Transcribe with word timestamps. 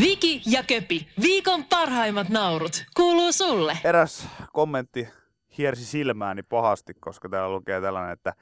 Viki 0.00 0.42
ja 0.46 0.62
Köpi, 0.62 1.08
viikon 1.22 1.64
parhaimmat 1.64 2.28
naurut, 2.28 2.84
kuuluu 2.96 3.32
sulle. 3.32 3.78
Eräs 3.84 4.28
kommentti 4.52 5.08
hiersi 5.58 5.84
silmääni 5.84 6.42
pahasti, 6.42 6.94
koska 6.94 7.28
täällä 7.28 7.54
lukee 7.54 7.80
tällainen, 7.80 8.12
että 8.12 8.32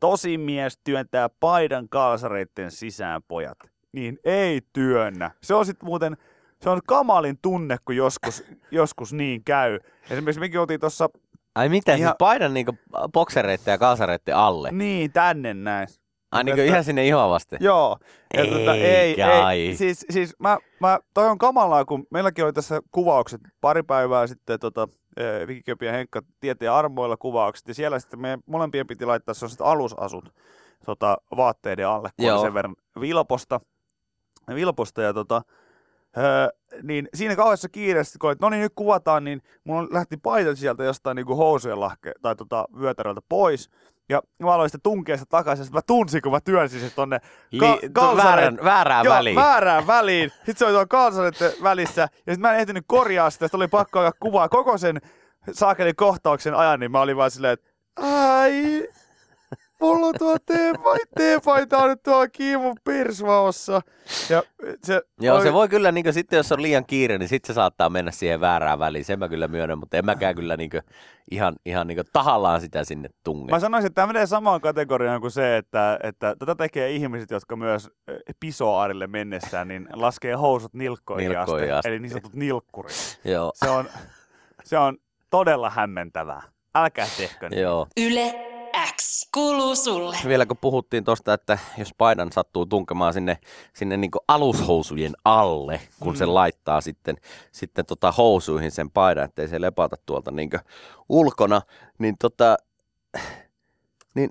tosi 0.00 0.38
mies 0.38 0.78
työntää 0.84 1.28
paidan 1.40 1.88
kalsareitten 1.88 2.70
sisään 2.70 3.22
pojat. 3.28 3.58
Niin 3.92 4.18
ei 4.24 4.60
työnnä. 4.72 5.30
Se 5.42 5.54
on 5.54 5.66
sitten 5.66 5.86
muuten, 5.86 6.16
se 6.62 6.70
on 6.70 6.80
kamalin 6.86 7.38
tunne, 7.42 7.76
kun 7.84 7.96
joskus, 7.96 8.44
joskus 8.70 9.12
niin 9.12 9.44
käy. 9.44 9.78
Esimerkiksi 10.10 10.40
mekin 10.40 10.60
oltiin 10.60 10.80
tuossa, 10.80 11.08
Ai 11.54 11.68
mitä, 11.68 11.94
Ihan- 11.94 12.08
siis 12.10 12.16
paidan 12.18 12.54
niinku 12.54 12.72
boksereitten 13.12 13.72
ja 13.72 13.78
kalsareitten 13.78 14.36
alle? 14.36 14.70
niin 14.72 15.12
tänne 15.12 15.54
näin. 15.54 15.88
Ai 16.32 16.44
niinku 16.44 16.60
Että- 16.60 16.72
ihan 16.72 16.84
sinne 16.84 17.06
ihoa 17.06 17.28
vasten? 17.28 17.58
Joo. 17.62 17.98
Ja 18.36 18.46
tota, 18.46 18.74
ei, 18.74 19.16
Ei. 19.50 19.76
Siis, 19.76 20.06
siis 20.10 20.34
mä, 20.38 20.58
mä, 20.80 20.98
toi 21.14 21.26
on 21.28 21.38
kamalaa, 21.38 21.84
kun 21.84 22.06
meilläkin 22.10 22.44
oli 22.44 22.52
tässä 22.52 22.80
kuvaukset 22.92 23.40
pari 23.60 23.82
päivää 23.82 24.26
sitten 24.26 24.60
tota, 24.60 24.88
eh, 25.16 25.46
Viki 25.46 25.62
Köpi 25.62 25.86
ja 25.86 25.92
Henkka 25.92 26.22
tieteen 26.40 26.72
armoilla 26.72 27.16
kuvaukset. 27.16 27.68
Ja 27.68 27.74
siellä 27.74 27.98
sitten 27.98 28.20
meidän 28.20 28.40
molempien 28.46 28.86
piti 28.86 29.04
laittaa 29.06 29.34
sellaiset 29.34 29.60
alusasut 29.60 30.34
tota, 30.86 31.16
vaatteiden 31.36 31.88
alle, 31.88 32.08
kun 32.16 32.26
Joo. 32.26 32.36
oli 32.36 32.46
sen 32.46 32.54
verran 32.54 32.76
vilposta. 33.00 33.60
vilposta 34.54 35.02
ja 35.02 35.14
tota, 35.14 35.42
Öö, 36.18 36.48
niin 36.82 37.08
siinä 37.14 37.36
kauheassa 37.36 37.68
kiireessä, 37.68 38.18
kun 38.20 38.32
että 38.32 38.46
no 38.46 38.50
niin 38.50 38.60
nyt 38.60 38.72
kuvataan, 38.76 39.24
niin 39.24 39.42
mulla 39.64 39.88
lähti 39.90 40.16
paita 40.16 40.56
sieltä 40.56 40.84
jostain 40.84 41.14
niin 41.16 41.26
housujen 41.26 41.80
lahke, 41.80 42.12
tai 42.22 42.36
tota, 42.36 42.64
vyötäröltä 42.80 43.20
pois. 43.28 43.70
Ja 44.08 44.22
mä 44.42 44.54
aloin 44.54 44.68
sitten 44.70 44.82
tunkea 44.82 45.16
sitä 45.16 45.28
takaisin, 45.30 45.64
ja 45.64 45.70
mä 45.72 45.80
tunsin, 45.86 46.22
kun 46.22 46.32
mä 46.32 46.40
työnsin 46.40 46.80
sen 46.80 46.90
tonne 46.96 47.18
ka- 47.20 47.26
Li- 47.50 47.88
tu- 47.94 48.16
väärän, 48.16 48.58
väärään 48.64 49.04
Joo, 49.04 49.14
väliin. 49.14 49.36
väärään 49.36 49.86
väliin. 49.86 50.30
Sitten 50.30 50.56
se 50.56 50.64
oli 50.64 50.72
tuolla 50.72 50.86
kalsareiden 50.86 51.52
välissä. 51.62 52.00
Ja 52.02 52.08
sitten 52.08 52.40
mä 52.40 52.52
en 52.54 52.60
ehtinyt 52.60 52.84
korjaa 52.86 53.30
sitä. 53.30 53.46
Sitten 53.46 53.58
oli 53.58 53.68
pakko 53.68 53.98
alkaa 53.98 54.18
kuvaa 54.20 54.48
koko 54.48 54.78
sen 54.78 55.00
saakelin 55.52 55.96
kohtauksen 55.96 56.54
ajan. 56.54 56.80
Niin 56.80 56.90
mä 56.92 57.00
olin 57.00 57.16
vaan 57.16 57.30
silleen, 57.30 57.52
että 57.52 57.70
ai, 57.96 58.88
mulla 59.82 60.06
on 60.06 60.14
tuo 60.18 60.36
teepaita, 60.46 61.06
teepaita 61.16 61.78
on 61.78 61.88
nyt 61.88 62.02
tuolla 62.02 62.28
kiimun 62.28 62.76
pirsvaossa. 62.84 63.80
Ja 64.30 64.42
se 64.84 65.02
Joo, 65.20 65.36
oli, 65.36 65.44
se 65.44 65.52
voi 65.52 65.68
kyllä, 65.68 65.92
niin 65.92 66.12
sitten 66.12 66.36
jos 66.36 66.52
on 66.52 66.62
liian 66.62 66.86
kiire, 66.86 67.18
niin 67.18 67.28
sitten 67.28 67.46
se 67.46 67.54
saattaa 67.54 67.90
mennä 67.90 68.10
siihen 68.10 68.40
väärään 68.40 68.78
väliin. 68.78 69.04
Sen 69.04 69.18
mä 69.18 69.28
kyllä 69.28 69.48
myönnän, 69.48 69.78
mutta 69.78 69.96
en 69.96 70.04
mäkään 70.04 70.34
kyllä 70.34 70.56
niin 70.56 70.70
ihan, 71.30 71.54
ihan 71.66 71.86
niin 71.86 71.98
tahallaan 72.12 72.60
sitä 72.60 72.84
sinne 72.84 73.08
tunge. 73.24 73.50
Mä 73.50 73.60
sanoisin, 73.60 73.86
että 73.86 73.94
tämä 73.94 74.06
menee 74.06 74.26
samaan 74.26 74.60
kategoriaan 74.60 75.20
kuin 75.20 75.30
se, 75.30 75.56
että, 75.56 75.98
että 76.02 76.36
tätä 76.38 76.54
tekee 76.54 76.90
ihmiset, 76.90 77.30
jotka 77.30 77.56
myös 77.56 77.90
eh, 78.08 78.16
pisoaarille 78.40 79.06
mennessään, 79.06 79.68
niin 79.68 79.88
laskee 79.92 80.34
housut 80.34 80.74
nilkkoihin, 80.74 81.30
Nilkkoihin 81.30 81.64
asti, 81.64 81.78
asti. 81.78 81.88
eli 81.88 81.98
niin 81.98 82.10
sanotut 82.10 82.34
nilkkurit. 82.34 83.20
Joo, 83.24 83.52
Se 83.54 83.70
on, 83.70 83.88
se 84.64 84.78
on 84.78 84.96
todella 85.30 85.70
hämmentävää. 85.70 86.42
Älkää 86.74 87.06
tehkö 87.16 87.48
niin. 87.48 87.62
joo. 87.62 87.86
Yle 88.00 88.51
X 88.96 89.28
kuuluu 89.34 89.76
sulle. 89.76 90.16
Vielä 90.26 90.46
kun 90.46 90.56
puhuttiin 90.56 91.04
tuosta, 91.04 91.34
että 91.34 91.58
jos 91.78 91.94
paidan 91.98 92.32
sattuu 92.32 92.66
tunkemaan 92.66 93.12
sinne, 93.12 93.38
sinne 93.74 93.96
niin 93.96 94.10
alushousujen 94.28 95.12
alle, 95.24 95.80
kun 96.00 96.12
mm. 96.12 96.16
se 96.16 96.26
laittaa 96.26 96.80
sitten, 96.80 97.16
sitten 97.52 97.86
tota 97.86 98.12
housuihin 98.12 98.70
sen 98.70 98.90
paidan, 98.90 99.24
ettei 99.24 99.48
se 99.48 99.60
lepata 99.60 99.96
tuolta 100.06 100.30
niin 100.30 100.50
ulkona, 101.08 101.62
niin 101.98 102.14
tota, 102.18 102.56
niin 104.14 104.30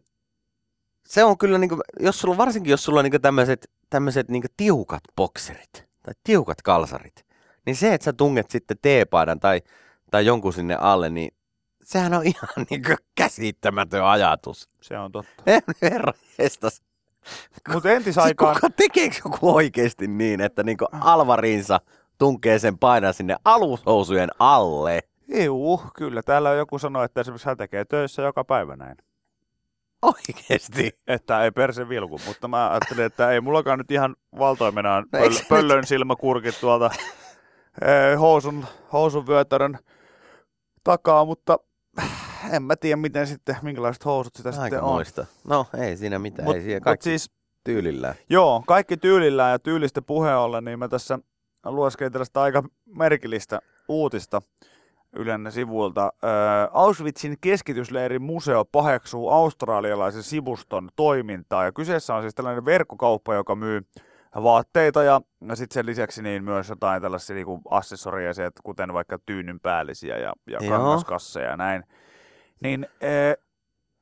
se 1.07 1.23
on 1.23 1.37
kyllä, 1.37 1.57
niin 1.57 1.69
kuin, 1.69 1.81
jos 1.99 2.19
sulla, 2.19 2.37
varsinkin 2.37 2.71
jos 2.71 2.83
sulla 2.83 2.99
on 2.99 3.05
niin 3.11 3.21
tämmöiset, 3.21 3.71
tämmöiset 3.89 4.29
niin 4.29 4.43
tiukat 4.57 5.03
bokserit 5.15 5.85
tai 6.03 6.13
tiukat 6.23 6.61
kalsarit, 6.61 7.25
niin 7.65 7.75
se, 7.75 7.93
että 7.93 8.05
sä 8.05 8.13
tunget 8.13 8.51
sitten 8.51 8.77
teepaidan 8.81 9.39
tai, 9.39 9.61
tai 10.11 10.25
jonkun 10.25 10.53
sinne 10.53 10.75
alle, 10.75 11.09
niin 11.09 11.31
sehän 11.83 12.13
on 12.13 12.25
ihan 12.35 12.65
niin 12.69 12.81
käsittämätön 13.15 14.05
ajatus. 14.05 14.69
Se 14.81 14.97
on 14.97 15.11
totta. 15.11 15.43
Herra 15.81 16.13
jestas. 16.37 16.81
Mutta 17.73 17.89
Siis 17.89 17.95
entisaikaan, 17.95 18.55
kuka 18.55 18.69
tekeekö 18.69 19.15
joku 19.25 19.55
oikeasti 19.55 20.07
niin, 20.07 20.41
että 20.41 20.63
niinku 20.63 20.85
alvariinsa 20.91 21.79
tunkee 22.17 22.59
sen 22.59 22.77
painan 22.77 23.13
sinne 23.13 23.35
alushousujen 23.45 24.29
alle? 24.39 24.99
juu, 25.45 25.81
kyllä. 25.95 26.21
Täällä 26.23 26.49
joku 26.53 26.79
sanoi, 26.79 27.05
että 27.05 27.21
esimerkiksi 27.21 27.47
hän 27.47 27.57
tekee 27.57 27.85
töissä 27.85 28.21
joka 28.21 28.43
päivä 28.43 28.75
näin. 28.75 28.97
Oikeesti? 30.01 30.97
Että 31.07 31.43
ei 31.43 31.51
perse 31.51 31.89
vilku, 31.89 32.19
mutta 32.25 32.47
mä 32.47 32.69
ajattelin, 32.71 33.05
että 33.05 33.31
ei 33.31 33.41
mullakaan 33.41 33.77
nyt 33.77 33.91
ihan 33.91 34.15
valtoimenaan 34.39 35.05
No 35.13 35.19
pöl- 35.19 35.29
nyt- 35.29 35.47
pöllön 35.49 35.85
silmäkurkit 35.87 36.59
tuolta 36.61 36.91
eh, 37.81 38.19
housun, 38.19 38.65
housun 38.93 39.27
vyötärön 39.27 39.79
takaa, 40.83 41.25
mutta 41.25 41.59
en 42.53 42.63
mä 42.63 42.75
tiedä, 42.75 42.95
miten 42.95 43.27
sitten, 43.27 43.55
minkälaiset 43.61 44.05
housut 44.05 44.35
sitä 44.35 44.49
Aika 44.49 44.61
sitten 44.61 44.81
on. 44.83 44.93
muista. 44.93 45.25
No 45.47 45.65
ei 45.77 45.97
siinä 45.97 46.19
mitään, 46.19 46.45
Mut, 46.45 46.55
ei 46.55 46.61
siinä 46.61 46.79
kaikki 46.79 47.03
siis 47.03 47.31
tyylillään. 47.63 48.15
Joo, 48.29 48.63
kaikki 48.67 48.97
tyylillään 48.97 49.51
ja 49.51 49.59
tyylistä 49.59 50.01
puheen 50.01 50.37
ollen, 50.37 50.65
niin 50.65 50.79
mä 50.79 50.87
tässä 50.87 51.19
lueskelin 51.65 52.13
tällaista 52.13 52.41
aika 52.41 52.63
merkillistä 52.85 53.59
uutista 53.87 54.41
Ylen 55.15 55.51
sivuilta. 55.51 56.13
Ö, 56.23 56.27
Auschwitzin 56.71 57.37
keskitysleirin 57.41 58.21
museo 58.21 58.65
paheksuu 58.65 59.29
australialaisen 59.29 60.23
sivuston 60.23 60.89
toimintaa. 60.95 61.65
Ja 61.65 61.71
kyseessä 61.71 62.15
on 62.15 62.21
siis 62.21 62.35
tällainen 62.35 62.65
verkkokauppa, 62.65 63.33
joka 63.33 63.55
myy 63.55 63.81
vaatteita 64.35 65.03
ja, 65.03 65.21
ja 65.47 65.55
sitten 65.55 65.73
sen 65.73 65.85
lisäksi 65.85 66.21
niin 66.21 66.43
myös 66.43 66.69
jotain 66.69 67.01
tällaisia 67.01 67.35
niin 67.35 67.61
assessoria, 67.69 68.31
kuten 68.63 68.93
vaikka 68.93 69.19
tyynyn 69.25 69.59
päällisiä 69.59 70.17
ja, 70.17 70.33
ja 70.47 70.57
Joo. 70.61 70.77
kangaskasseja 70.77 71.49
ja 71.49 71.57
näin. 71.57 71.83
Niin 72.63 72.87
eh, 73.01 73.37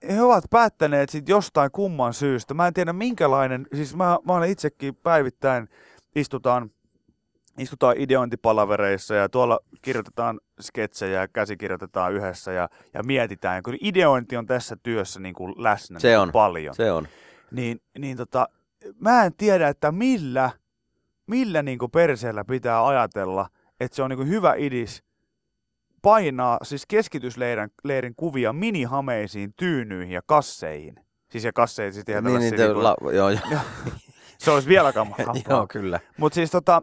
he 0.10 0.22
ovat 0.22 0.44
päättäneet 0.50 1.10
sit 1.10 1.30
jostain 1.30 1.72
kumman 1.72 2.14
syystä. 2.14 2.54
Mä 2.54 2.68
en 2.68 2.74
tiedä 2.74 2.94
minkälainen, 2.94 3.68
siis 3.76 3.96
mä, 3.96 4.18
mä 4.24 4.34
olen 4.34 4.50
itsekin 4.50 4.96
päivittäin 4.96 5.70
istutaan, 6.16 6.72
istutaan 7.58 7.96
ideointipalavereissa 7.98 9.16
ja 9.16 9.30
tuolla 9.30 9.60
kirjoitetaan 9.82 10.40
sketsejä 10.62 11.22
ja 11.22 11.28
käsikirjoitetaan 11.28 12.14
yhdessä 12.14 12.52
ja, 12.52 12.70
ja 12.94 13.04
mietitään. 13.04 13.56
Ja 13.56 13.62
kun 13.62 13.78
ideointi 13.82 14.38
on 14.38 14.46
tässä 14.46 14.78
työssä 14.84 15.20
niin 15.20 15.36
kuin 15.36 15.64
läsnä 15.64 16.00
Se 16.00 16.08
niin 16.08 16.20
on, 16.20 16.32
paljon, 16.32 16.76
Se 16.76 16.92
on. 16.92 17.08
niin, 17.52 17.82
niin 17.98 18.18
tota, 18.18 18.50
mä 19.00 19.26
en 19.26 19.34
tiedä, 19.34 19.68
että 19.68 19.92
millä, 19.92 20.52
millä 21.28 21.64
niin 21.64 21.80
kuin 21.80 21.92
perseellä 21.92 22.46
pitää 22.46 22.88
ajatella, 22.88 23.50
että 23.80 23.96
se 23.96 24.04
on 24.04 24.10
niin 24.10 24.18
kuin 24.18 24.30
hyvä 24.30 24.54
idis 24.58 25.04
painaa 26.02 26.60
siis 26.64 26.86
keskitysleirin 26.86 27.70
leirin 27.84 28.16
kuvia 28.16 28.54
minihameisiin, 28.54 29.54
tyynyihin 29.58 30.12
ja 30.12 30.22
kasseihin. 30.26 30.96
Siis 31.32 31.44
ja 31.44 31.54
kasseihin 31.54 31.94
siis 31.94 32.06
ihan 32.10 32.24
Niin, 32.24 32.40
niin, 32.40 32.56
niinku- 32.56 32.84
la, 32.84 32.96
joo, 33.14 33.30
joo. 33.30 33.40
se 34.38 34.52
olisi 34.52 34.70
vielä 34.70 34.94
kamampaa. 34.94 35.34
joo, 35.50 35.68
kyllä. 35.68 36.00
Mutta 36.18 36.36
siis 36.36 36.52
tota, 36.52 36.82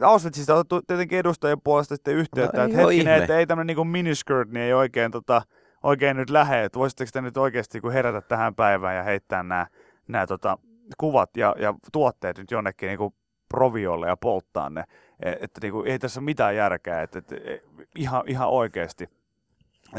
Auschwitzista 0.00 0.54
on 0.54 0.58
otettu 0.58 0.82
tietenkin 0.86 1.18
edustajien 1.18 1.60
puolesta 1.60 1.94
sitten 1.96 2.14
yhteyttä, 2.14 2.56
No 2.58 2.64
että 2.64 2.76
hetkinen, 2.76 3.22
että 3.22 3.38
ei 3.38 3.46
tämmöinen 3.46 3.66
niinku 3.66 3.84
miniskirt, 3.84 4.50
niin 4.50 4.62
ei 4.62 4.72
oikein, 4.72 5.10
tota, 5.10 5.42
oikein 5.82 6.16
nyt 6.16 6.30
lähde, 6.30 6.64
että 6.64 6.78
voisitteko 6.78 7.10
te 7.12 7.20
nyt 7.20 7.36
oikeasti 7.36 7.80
kun 7.80 7.92
herätä 7.92 8.20
tähän 8.20 8.54
päivään 8.54 8.96
ja 8.96 9.02
heittää 9.02 9.42
nämä 9.42 9.66
nämä 10.08 10.26
tota, 10.26 10.58
kuvat 10.98 11.36
ja, 11.36 11.54
ja 11.58 11.74
tuotteet 11.92 12.38
nyt 12.38 12.50
jonnekin 12.50 12.86
niinku 12.86 13.14
proviolle 13.48 14.06
ja 14.08 14.16
polttaa 14.16 14.70
ne, 14.70 14.84
E- 15.22 15.36
että 15.40 15.60
niinku, 15.62 15.82
ei 15.82 15.98
tässä 15.98 16.20
ole 16.20 16.24
mitään 16.24 16.56
järkeä, 16.56 17.02
että, 17.02 17.18
että 17.18 17.36
e- 17.36 17.62
ihan, 17.96 18.22
ihan 18.26 18.48
oikeasti. 18.48 19.08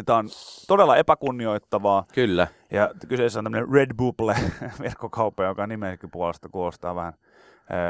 Tämä 0.05 0.17
on 0.17 0.29
todella 0.67 0.97
epäkunnioittavaa. 0.97 2.05
Kyllä. 2.13 2.47
Ja 2.71 2.91
kyseessä 3.07 3.39
on 3.39 3.45
tämmöinen 3.45 3.73
Red 3.73 3.93
Bubble 3.97 4.35
verkkokauppa, 4.81 5.43
joka 5.43 5.67
nimenkin 5.67 6.11
puolesta 6.11 6.49
kuulostaa 6.49 6.95
vähän 6.95 7.13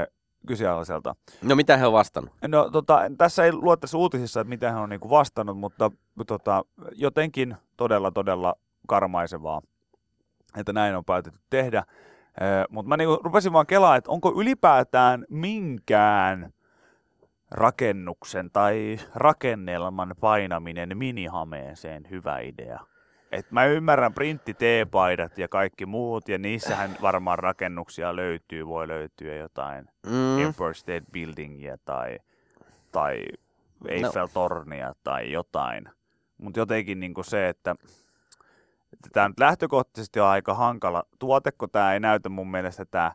ö, 0.03 0.11
kyseenalaiselta. 0.47 1.15
No 1.41 1.55
mitä 1.55 1.77
he 1.77 1.85
on 1.85 1.93
vastannut? 1.93 2.33
No 2.47 2.69
tota, 2.69 2.99
tässä 3.17 3.45
ei 3.45 3.53
lue 3.53 3.77
tässä 3.77 3.97
uutisissa, 3.97 4.41
että 4.41 4.49
mitä 4.49 4.71
hän 4.71 4.81
on 4.81 4.89
niinku 4.89 5.09
vastannut, 5.09 5.57
mutta 5.57 5.91
tota, 6.27 6.65
jotenkin 6.93 7.55
todella, 7.77 8.11
todella 8.11 8.55
karmaisevaa, 8.87 9.61
että 10.57 10.73
näin 10.73 10.95
on 10.95 11.05
päätetty 11.05 11.39
tehdä. 11.49 11.83
Mutta 12.69 12.89
mä 12.89 12.97
niinku 12.97 13.19
rupesin 13.23 13.53
vaan 13.53 13.67
kelaa, 13.67 13.95
että 13.95 14.11
onko 14.11 14.33
ylipäätään 14.41 15.25
minkään 15.29 16.53
rakennuksen 17.51 18.51
tai 18.51 18.99
rakennelman 19.15 20.15
painaminen 20.19 20.97
minihameeseen 20.97 22.09
hyvä 22.09 22.39
idea. 22.39 22.79
Et 23.31 23.51
mä 23.51 23.65
ymmärrän 23.65 24.13
printti-teepaidat 24.13 25.37
ja 25.37 25.47
kaikki 25.47 25.85
muut, 25.85 26.29
ja 26.29 26.37
niissähän 26.37 26.95
varmaan 27.01 27.39
rakennuksia 27.39 28.15
löytyy, 28.15 28.67
voi 28.67 28.87
löytyä 28.87 29.35
jotain 29.35 29.89
Mm. 30.05 30.39
Empire 30.39 30.73
State 30.73 31.03
Buildingia 31.11 31.77
tai, 31.85 32.19
tai 32.91 33.25
Eiffel-tornia 33.87 34.93
tai 35.03 35.31
jotain. 35.31 35.89
Mutta 36.37 36.59
jotenkin 36.59 36.99
niinku 36.99 37.23
se, 37.23 37.49
että 37.49 37.75
tämä 39.13 39.27
nyt 39.27 39.39
lähtökohtaisesti 39.39 40.19
on 40.19 40.27
aika 40.27 40.53
hankala 40.53 41.03
tuote, 41.19 41.51
kun 41.51 41.69
tämä 41.69 41.93
ei 41.93 41.99
näytä 41.99 42.29
mun 42.29 42.51
mielestä 42.51 42.85
tämä 42.85 43.11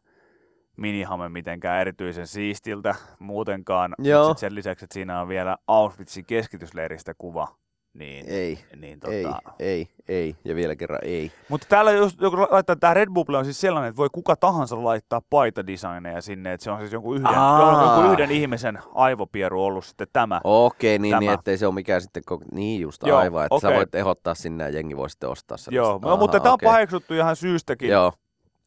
minihame 0.77 1.29
mitenkään 1.29 1.81
erityisen 1.81 2.27
siistiltä 2.27 2.95
muutenkaan. 3.19 3.95
Joo. 3.99 4.29
Sit 4.29 4.39
sen 4.39 4.55
lisäksi, 4.55 4.85
että 4.85 4.95
siinä 4.95 5.21
on 5.21 5.29
vielä 5.29 5.57
Auschwitzin 5.67 6.25
keskitysleiristä 6.27 7.15
kuva. 7.19 7.49
Niin, 7.94 8.25
Ei, 8.29 8.58
niin 8.76 8.99
ei, 9.08 9.25
tota... 9.25 9.43
ei, 9.58 9.88
ei, 10.08 10.37
ja 10.44 10.55
vielä 10.55 10.76
kerran 10.76 10.99
ei. 11.02 11.32
Mutta 11.49 11.67
täällä 11.70 11.93
just, 11.93 12.20
joku 12.20 12.37
laittaa, 12.50 12.76
tämä 12.76 12.94
Red 12.94 13.08
Bubble 13.12 13.38
on 13.38 13.44
siis 13.44 13.61
sellainen, 13.61 13.88
että 13.88 13.96
voi 13.96 14.08
kuka 14.12 14.37
tahansa 14.37 14.85
laittaa 14.85 15.20
paitadesigneja 15.31 16.20
sinne, 16.23 16.52
että 16.52 16.64
se 16.64 16.70
on 16.70 16.81
siis 16.81 16.93
jonkun 16.93 17.17
yhden, 17.17 17.35
jonkun 17.35 18.12
yhden 18.12 18.31
ihmisen 18.31 18.79
aivopieru 18.94 19.64
ollut 19.64 19.85
sitten 19.85 20.06
tämä. 20.12 20.41
Okei, 20.44 20.99
niin, 20.99 21.11
Tämä. 21.11 21.20
niin 21.20 21.32
ettei 21.32 21.58
se 21.58 21.67
ole 21.67 21.75
mikään 21.75 22.00
sitten, 22.02 22.23
koko... 22.26 22.44
niin 22.52 22.81
just 22.81 23.02
Joo, 23.06 23.19
aivan, 23.19 23.44
että 23.44 23.61
sä 23.61 23.69
okei. 23.69 23.79
voit 23.79 23.94
ehdottaa 23.94 24.35
sinne 24.35 24.64
ja 24.64 24.70
jengi 24.70 24.96
voi 24.96 25.11
sitten 25.11 25.29
ostaa 25.31 25.56
sen. 25.56 25.75
Joo, 25.75 26.00
no, 26.02 26.17
mutta 26.17 26.41
tämä 26.41 26.52
on 26.52 26.58
paheksuttu 26.64 27.14
ihan 27.14 27.37
syystäkin. 27.37 27.88
Joo, 27.88 28.12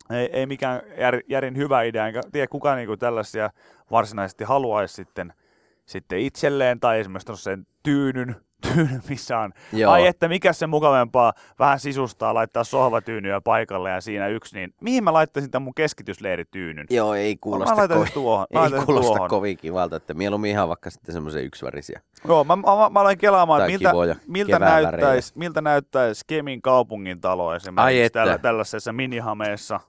Ei, 0.09 0.29
ei 0.33 0.45
mikään 0.45 0.81
jär, 0.97 1.21
järin 1.27 1.57
hyvä 1.57 1.81
idea, 1.83 2.07
enkä 2.07 2.21
tiedä 2.31 2.47
kuka 2.47 2.75
niinku 2.75 2.97
tällaisia 2.97 3.49
varsinaisesti 3.91 4.43
haluaisi 4.43 4.93
sitten, 4.93 5.33
sitten 5.85 6.19
itselleen, 6.19 6.79
tai 6.79 6.99
esimerkiksi 6.99 7.35
sen 7.35 7.67
tyynyn, 7.83 8.35
tyynyn 8.61 9.01
missä 9.09 9.39
on. 9.39 9.51
Joo. 9.73 9.91
Ai 9.93 10.07
että 10.07 10.27
mikä 10.27 10.53
se 10.53 10.67
mukavempaa 10.67 11.33
vähän 11.59 11.79
sisustaa, 11.79 12.33
laittaa 12.33 12.63
sohvatyynyä 12.63 13.41
paikalle 13.41 13.89
ja 13.89 14.01
siinä 14.01 14.27
yksi, 14.27 14.55
niin 14.55 14.73
mihin 14.81 15.03
mä 15.03 15.13
laittaisin 15.13 15.51
tämän 15.51 15.63
mun 15.63 15.73
keskitysleirityynyn? 15.73 16.85
Joo, 16.89 17.13
ei 17.13 17.37
kuulosta, 17.37 17.75
Mä 17.75 17.95
ko- 18.05 18.11
tuohon. 18.13 18.47
Mä 18.53 18.65
ei 18.65 18.85
kuulosta 18.85 19.11
tuohon. 19.11 19.29
kovin 19.29 19.57
kivalta, 19.57 19.95
että 19.95 20.13
mieluummin 20.13 20.51
ihan 20.51 20.67
vaikka 20.67 20.89
sitten 20.89 21.13
semmoisen 21.13 21.43
yksivärisiä. 21.43 22.01
Joo, 22.27 22.43
mä, 22.43 22.55
mä, 22.55 22.61
mä, 22.61 22.89
mä 22.89 22.99
aloin 22.99 23.17
kelaamaan, 23.17 23.59
Tai 23.59 23.67
että 23.67 23.79
miltä, 23.79 23.89
kivoja 23.89 24.15
miltä, 24.27 24.59
näyttäisi, 24.59 25.33
miltä 25.35 25.61
näyttäisi 25.61 26.23
Kemin 26.27 26.61
kaupungin 26.61 27.21
talo 27.21 27.55
esimerkiksi 27.55 28.09
tällä, 28.09 28.37
tällaisessa 28.37 28.93
minihameessa. 28.93 29.79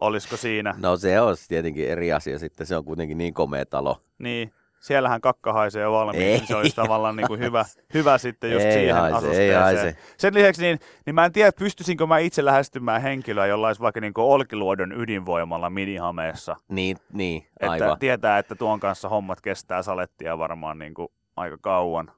Olisiko 0.00 0.36
siinä? 0.36 0.74
No 0.78 0.96
se 0.96 1.20
on 1.20 1.36
tietenkin 1.48 1.88
eri 1.88 2.12
asia 2.12 2.38
sitten, 2.38 2.66
se 2.66 2.76
on 2.76 2.84
kuitenkin 2.84 3.18
niin 3.18 3.34
komea 3.34 3.66
talo. 3.66 4.02
Niin, 4.18 4.52
siellähän 4.80 5.20
kakka 5.20 5.52
haisee 5.52 5.82
jo 5.82 5.92
valmiiksi, 5.92 6.24
Ei 6.26 6.38
niin 6.38 6.46
se 6.46 6.56
olisi 6.56 6.76
tavallaan 6.76 7.16
niin 7.16 7.26
kuin 7.26 7.40
hyvä, 7.40 7.64
hyvä 7.94 8.18
sitten 8.18 8.52
just 8.52 8.64
Ei 8.64 8.72
siihen 8.72 8.94
haise, 8.94 9.30
ei 9.42 9.52
haise. 9.54 9.96
Sen 10.16 10.34
lisäksi 10.34 10.62
niin, 10.62 10.78
niin 11.06 11.14
mä 11.14 11.24
en 11.24 11.32
tiedä, 11.32 11.52
pystyisinkö 11.58 12.06
mä 12.06 12.18
itse 12.18 12.44
lähestymään 12.44 13.02
henkilöä, 13.02 13.46
jolla 13.46 13.66
olisi 13.66 13.80
vaikka 13.80 14.00
niin 14.00 14.14
kuin 14.14 14.24
Olkiluodon 14.24 14.92
ydinvoimalla 14.92 15.70
minihameessa. 15.70 16.56
Niin, 16.68 16.96
niin 17.12 17.46
Että 17.60 17.70
aivan. 17.70 17.98
tietää, 17.98 18.38
että 18.38 18.54
tuon 18.54 18.80
kanssa 18.80 19.08
hommat 19.08 19.40
kestää 19.40 19.82
salettia 19.82 20.38
varmaan 20.38 20.78
niin 20.78 20.94
kuin 20.94 21.08
aika 21.36 21.56
kauan. 21.60 22.12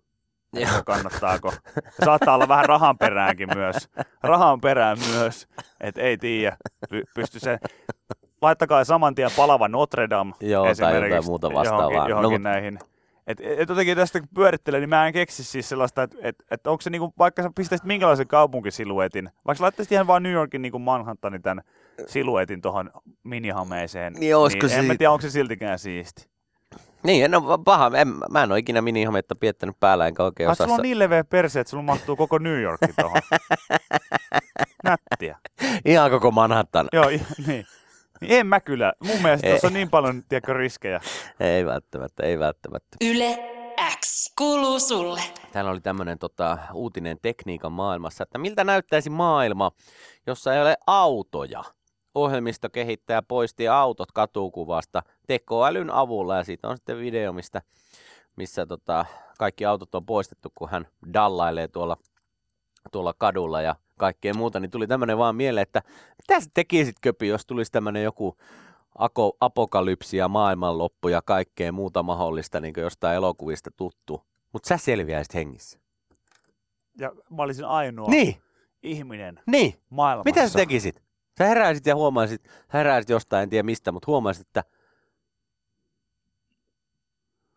Että 0.57 0.83
kannattaako. 0.87 1.53
Saattaa 2.05 2.35
olla 2.35 2.49
vähän 2.49 2.65
rahan 2.65 2.99
peräänkin 2.99 3.49
myös. 3.55 3.89
Rahan 4.23 4.61
perään 4.61 4.99
myös. 5.13 5.49
Että 5.81 6.01
ei 6.01 6.19
tiedä, 6.19 6.57
py- 6.95 7.05
pysty 7.15 7.41
se. 7.41 7.59
Laittakaa 8.43 8.85
saman 8.85 9.15
tien 9.15 9.31
palava 9.37 9.69
Notre 9.69 10.11
Dame 10.11 10.33
Joo, 10.41 10.63
tai 10.63 10.71
esimerkiksi 10.73 11.05
jotain 11.09 11.25
muuta 11.25 11.55
vastaavaa. 11.55 11.85
Johonkin, 11.85 12.01
No, 12.01 12.09
johonkin 12.09 12.41
mut- 12.41 12.43
näihin. 12.43 12.79
Et, 13.27 13.41
et 13.41 13.69
jotenkin 13.69 13.97
tästä 13.97 14.21
kun 14.21 14.29
pyörittelee, 14.35 14.81
niin 14.81 14.89
mä 14.89 15.07
en 15.07 15.13
keksi 15.13 15.45
siis 15.45 15.69
sellaista, 15.69 16.03
että 16.03 16.17
et, 16.23 16.37
et 16.51 16.67
onko 16.67 16.81
se 16.81 16.91
niinku, 16.91 17.13
vaikka 17.19 17.43
sä 17.43 17.51
pistäisit 17.57 17.87
minkälaisen 17.87 18.27
kaupunkisiluetin, 18.29 19.31
vaikka 19.47 19.59
sä 19.59 19.63
laittaisit 19.65 19.93
ihan 19.93 20.07
vaan 20.07 20.23
New 20.23 20.33
Yorkin 20.33 20.63
niinku 20.63 20.79
Manhattanin 20.79 21.43
tämän 21.43 21.65
siluetin 22.07 22.61
tuohon 22.63 22.91
minihameeseen, 23.25 24.13
Niin 24.13 24.35
niin 24.63 24.79
en 24.79 24.85
mä 24.85 24.95
tiedä, 24.95 25.11
onko 25.13 25.23
se 25.23 25.31
siltikään 25.31 25.79
siisti. 25.79 26.33
Niin, 27.03 27.25
en 27.25 27.35
ole 27.35 27.59
paha. 27.65 27.91
En, 27.97 28.09
mä 28.31 28.43
en 28.43 28.51
ole 28.53 28.59
ikinä 28.59 28.83
minihametta 28.83 29.35
piettänyt 29.37 29.77
päällä, 29.81 30.07
enkä 30.07 30.25
oikein 30.25 30.51
osaa. 30.51 30.67
sulla 30.67 30.77
on 30.77 30.83
niin 30.83 30.99
leveä 30.99 31.25
perse, 31.25 31.61
että 31.61 31.71
sulla 31.71 31.83
mahtuu 31.83 32.17
koko 32.17 32.39
New 32.39 32.61
Yorkki 32.61 32.93
tuohon. 33.01 33.21
Nättiä. 34.85 35.39
Ihan 35.85 36.11
koko 36.11 36.31
Manhattan. 36.31 36.89
Joo, 36.93 37.05
niin. 37.47 37.65
Niin 38.23 38.41
en 38.41 38.47
mä 38.47 38.61
kyllä. 38.61 38.93
Mun 39.05 39.23
mielestä 39.23 39.47
Ei. 39.47 39.53
tuossa 39.53 39.67
on 39.67 39.73
niin 39.73 39.91
paljon, 39.91 40.23
tiedätkö, 40.29 40.55
riskejä. 40.55 41.01
Ei 41.41 41.67
välttämättä, 41.67 42.23
ei 42.23 42.39
välttämättä. 42.39 42.97
Yle 43.01 43.39
X 44.01 44.33
kuuluu 44.39 44.81
sulle. 44.81 45.23
Täällä 45.53 45.71
oli 45.71 45.81
tämmöinen 45.81 46.19
tota, 46.19 46.59
uutinen 46.73 47.19
tekniikan 47.23 47.73
maailmassa, 47.73 48.23
että 48.23 48.39
miltä 48.39 48.65
näyttäisi 48.65 49.11
maailma, 49.11 49.73
jossa 50.27 50.55
ei 50.55 50.63
ole 50.63 50.77
autoja. 50.87 51.65
Ohjelmistokehittäjä 52.15 53.23
poisti 53.23 53.69
autot 53.69 54.13
katukuvasta 54.13 55.03
tekoälyn 55.27 55.91
avulla 55.91 56.37
ja 56.37 56.45
siitä 56.45 56.69
on 56.69 56.77
sitten 56.77 56.99
video, 56.99 57.33
mistä, 57.33 57.63
missä 58.37 58.67
tota, 58.67 59.05
kaikki 59.39 59.65
autot 59.65 59.95
on 59.95 60.07
poistettu, 60.07 60.53
kun 60.55 60.69
hän 60.71 60.87
dallailee 61.13 61.69
tuolla, 61.69 61.97
tuolla 62.93 63.15
kadulla 63.19 63.63
ja 63.63 63.77
kaikkea 64.03 64.35
muuta, 64.35 64.61
niin 64.61 64.71
tuli 64.71 64.87
tämmöinen 64.87 65.19
vaan 65.19 65.37
mieleen, 65.37 65.63
että 65.63 65.83
mitä 66.19 66.41
sä 66.41 66.51
tekisit 66.55 66.97
Köpi, 67.01 67.29
jos 67.29 67.47
tulisi 67.47 67.73
tämmöinen 67.73 68.03
joku 68.03 68.37
ako, 68.99 69.37
apokalypsi 69.41 70.17
ja 70.17 70.29
maailmanloppu 70.29 71.09
ja 71.09 71.23
kaikkea 71.23 71.73
muuta 71.73 72.03
mahdollista 72.03 72.61
niin 72.61 72.75
jostain 72.77 73.17
elokuvista 73.17 73.71
tuttu, 73.77 74.23
mutta 74.53 74.69
sä 74.69 74.77
selviäisit 74.77 75.35
hengissä. 75.35 75.79
Ja 76.99 77.13
mä 77.31 77.43
olisin 77.43 77.65
ainoa 77.65 78.09
Niin, 78.09 78.37
ihminen 78.83 79.41
niin. 79.47 79.75
maailmassa. 79.91 80.25
Mitä 80.31 80.49
sä 80.49 80.59
tekisit? 80.59 81.03
Sä 81.39 81.45
heräisit 81.45 81.87
ja 81.87 81.95
huomaisit, 81.95 82.49
heräisit 82.73 83.09
jostain, 83.09 83.43
en 83.43 83.51
tiedä 83.51 83.63
mistä, 83.63 83.93
mutta 83.93 84.07
huomaisit, 84.07 84.47
että 84.47 84.65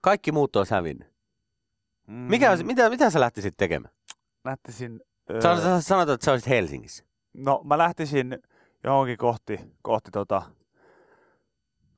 kaikki 0.01 0.31
muut 0.31 0.55
on 0.55 0.65
hävinnyt. 0.71 1.07
Mm, 2.07 2.13
Mikä 2.13 2.57
mitä, 2.63 2.89
mitä 2.89 3.09
sä 3.09 3.19
lähtisit 3.19 3.53
tekemään? 3.57 3.93
Lähtisin... 4.43 5.01
Sä, 5.41 5.61
sä 5.61 5.81
sanoit, 5.81 6.09
että 6.09 6.25
sä 6.25 6.31
olisit 6.31 6.49
Helsingissä. 6.49 7.03
no, 7.33 7.61
mä 7.63 7.77
lähtisin 7.77 8.39
johonkin 8.83 9.17
kohti, 9.17 9.59
kohti 9.81 10.11
tota, 10.11 10.41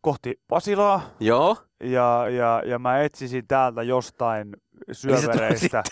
kohti 0.02 0.40
Pasilaa 0.48 1.02
Joo. 1.20 1.58
ja, 1.84 2.26
ja, 2.30 2.62
ja 2.66 2.80
mä 2.80 3.00
etsisin 3.02 3.48
täältä 3.48 3.84
jostain 3.84 4.54
syövereistä. 4.92 5.84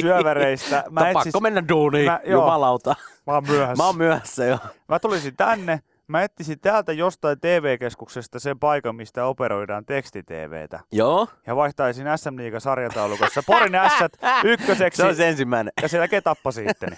syövereistä. 0.00 0.84
Mä, 0.90 1.00
Mä 1.00 1.08
etsis, 1.08 1.24
pakko 1.24 1.40
mennä 1.40 1.68
duuniin, 1.68 2.04
Mä- 2.06 2.20
joo. 2.24 2.40
jumalauta. 2.42 2.94
mä 3.26 3.32
oon 3.34 3.44
myöhässä. 3.48 3.82
Mä 3.82 3.86
oon 3.86 3.96
myöhässä 3.96 4.44
jo. 4.44 4.58
Mä 4.88 4.98
tulisin 4.98 5.36
tänne, 5.36 5.80
mä 6.10 6.22
etsisin 6.22 6.60
täältä 6.60 6.92
jostain 6.92 7.40
TV-keskuksesta 7.40 8.38
sen 8.38 8.58
paikan, 8.58 8.96
mistä 8.96 9.24
operoidaan 9.26 9.84
teksti-TVtä. 9.84 10.80
Joo. 10.92 11.28
Ja 11.46 11.56
vaihtaisin 11.56 12.06
SM 12.16 12.36
Liiga 12.36 12.60
sarjataulukossa 12.60 13.42
Porin 13.46 13.74
ässät 13.74 14.12
ykköseksi 14.44 14.96
Se 14.96 15.06
olisi 15.06 15.24
ensimmäinen. 15.24 15.72
ja 15.82 15.88
sen 15.88 15.98
jälkeen 15.98 16.22
tappasin 16.22 16.70
itteni. 16.70 16.96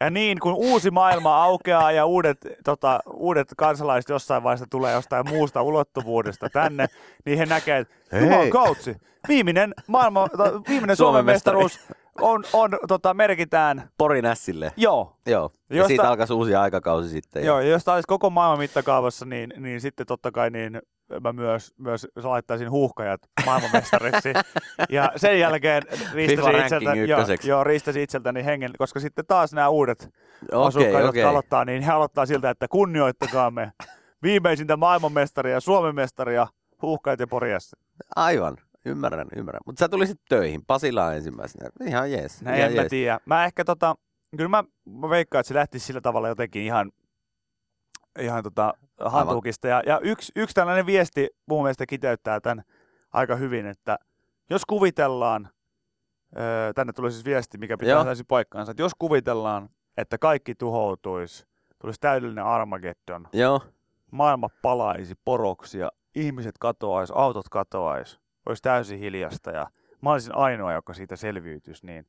Ja 0.00 0.10
niin, 0.10 0.40
kun 0.40 0.54
uusi 0.54 0.90
maailma 0.90 1.44
aukeaa 1.44 1.92
ja 1.92 2.06
uudet, 2.06 2.38
tota, 2.64 3.00
uudet 3.12 3.48
kansalaiset 3.56 4.08
jossain 4.08 4.42
vaiheessa 4.42 4.66
tulee 4.70 4.92
jostain 4.92 5.28
muusta 5.28 5.62
ulottuvuudesta 5.62 6.50
tänne, 6.50 6.86
niin 7.24 7.38
he 7.38 7.46
näkee, 7.46 7.78
että. 7.78 8.18
Jumalan 8.18 8.50
kautsi, 8.50 8.96
viimeinen, 9.28 9.74
maailma, 9.86 10.28
viimeinen 10.68 10.96
Suomen 10.96 10.96
Suomen 10.96 11.24
mestari. 11.24 11.58
On, 12.20 12.44
on 12.52 12.70
tota, 12.88 13.14
merkitään, 13.14 13.90
Porin 13.98 14.24
ässille. 14.26 14.72
joo, 14.76 15.16
Joo. 15.26 15.50
Ja 15.70 15.76
Josta- 15.76 15.88
siitä 15.88 16.08
alkaisi 16.08 16.32
uusi 16.32 16.54
aikakausi 16.54 17.08
sitten. 17.08 17.44
Joo, 17.44 17.60
ja 17.60 17.68
jos 17.68 17.84
tämä 17.84 17.94
olisi 17.94 18.06
koko 18.06 18.30
maailman 18.30 18.58
mittakaavassa, 18.58 19.24
niin, 19.24 19.52
niin 19.56 19.80
sitten 19.80 20.06
totta 20.06 20.32
kai 20.32 20.50
niin 20.50 20.80
mä 21.20 21.32
myös, 21.32 21.74
myös 21.78 22.06
laittaisin 22.22 22.70
huuhkajat 22.70 23.20
maailmanmestariksi. 23.46 24.28
ja 24.90 25.12
sen 25.16 25.40
jälkeen 25.40 25.82
riistäisin 26.12 26.60
itseltä, 26.62 26.94
joo, 26.94 27.20
joo, 27.44 27.64
riistäisin 27.64 28.02
itseltäni 28.02 28.44
hengen, 28.44 28.70
koska 28.78 29.00
sitten 29.00 29.26
taas 29.26 29.52
nämä 29.52 29.68
uudet 29.68 30.08
Okei, 30.52 30.66
asukkaat, 30.68 31.04
okei. 31.04 31.20
jotka 31.22 31.30
aloittaa, 31.30 31.64
niin 31.64 31.82
he 31.82 31.92
aloittaa 31.92 32.26
siltä, 32.26 32.50
että 32.50 32.68
kunnioittakaamme 32.68 33.72
viimeisintä 34.22 34.76
maailmanmestaria, 34.76 35.60
Suomen 35.60 35.94
mestaria, 35.94 36.46
huuhkajat 36.82 37.20
ja 37.20 37.26
porjassa. 37.26 37.76
Aivan. 38.16 38.56
Ymmärrän, 38.86 39.28
ymmärrän. 39.36 39.60
Mutta 39.66 39.80
sä 39.80 39.88
tulisit 39.88 40.20
töihin. 40.28 40.62
Pasilaan 40.66 41.16
ensimmäisenä. 41.16 41.70
Ihan 41.86 42.12
jees. 42.12 42.42
Näin 42.42 42.58
ihan 42.58 42.70
en 42.70 42.76
mä 42.76 42.82
jees. 42.82 42.90
tiedä. 42.90 43.20
Mä 43.26 43.44
ehkä 43.44 43.64
tota, 43.64 43.94
kyllä 44.36 44.48
mä, 44.48 44.64
mä 44.84 45.10
veikkaan, 45.10 45.40
että 45.40 45.48
se 45.48 45.54
lähtisi 45.54 45.86
sillä 45.86 46.00
tavalla 46.00 46.28
jotenkin 46.28 46.62
ihan, 46.62 46.92
ihan 48.18 48.42
tota 48.42 48.74
hantuukista. 49.04 49.68
Ja, 49.68 49.82
ja 49.86 50.00
yksi, 50.02 50.32
yksi 50.36 50.54
tällainen 50.54 50.86
viesti 50.86 51.28
mun 51.48 51.62
mielestä 51.62 51.86
kiteyttää 51.86 52.40
tämän 52.40 52.64
aika 53.12 53.36
hyvin, 53.36 53.66
että 53.66 53.98
jos 54.50 54.64
kuvitellaan, 54.64 55.48
öö, 56.38 56.72
tänne 56.72 56.92
tulee 56.92 57.10
siis 57.10 57.24
viesti, 57.24 57.58
mikä 57.58 57.76
pitää 57.76 57.92
Joo. 57.94 58.04
täysin 58.04 58.26
paikkaansa, 58.26 58.70
että 58.70 58.82
jos 58.82 58.92
kuvitellaan, 58.98 59.68
että 59.96 60.18
kaikki 60.18 60.54
tuhoutuisi, 60.54 61.46
tulisi 61.80 62.00
täydellinen 62.00 62.44
Armageddon, 62.44 63.28
Joo. 63.32 63.60
maailma 64.12 64.48
palaisi 64.62 65.14
poroksi 65.24 65.78
ja 65.78 65.92
ihmiset 66.14 66.54
katoaisi, 66.60 67.12
autot 67.16 67.48
katoaisi, 67.48 68.18
olisi 68.46 68.62
täysin 68.62 68.98
hiljasta 68.98 69.50
ja 69.50 69.66
mä 70.00 70.12
olisin 70.12 70.34
ainoa, 70.34 70.72
joka 70.72 70.94
siitä 70.94 71.16
selviytyisi, 71.16 71.86
niin 71.86 72.06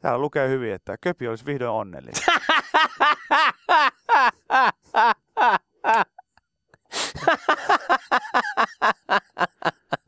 täällä 0.00 0.18
lukee 0.18 0.48
hyvin, 0.48 0.72
että 0.72 0.96
Köpi 1.00 1.28
olisi 1.28 1.46
vihdoin 1.46 1.70
onnellinen. 1.70 2.22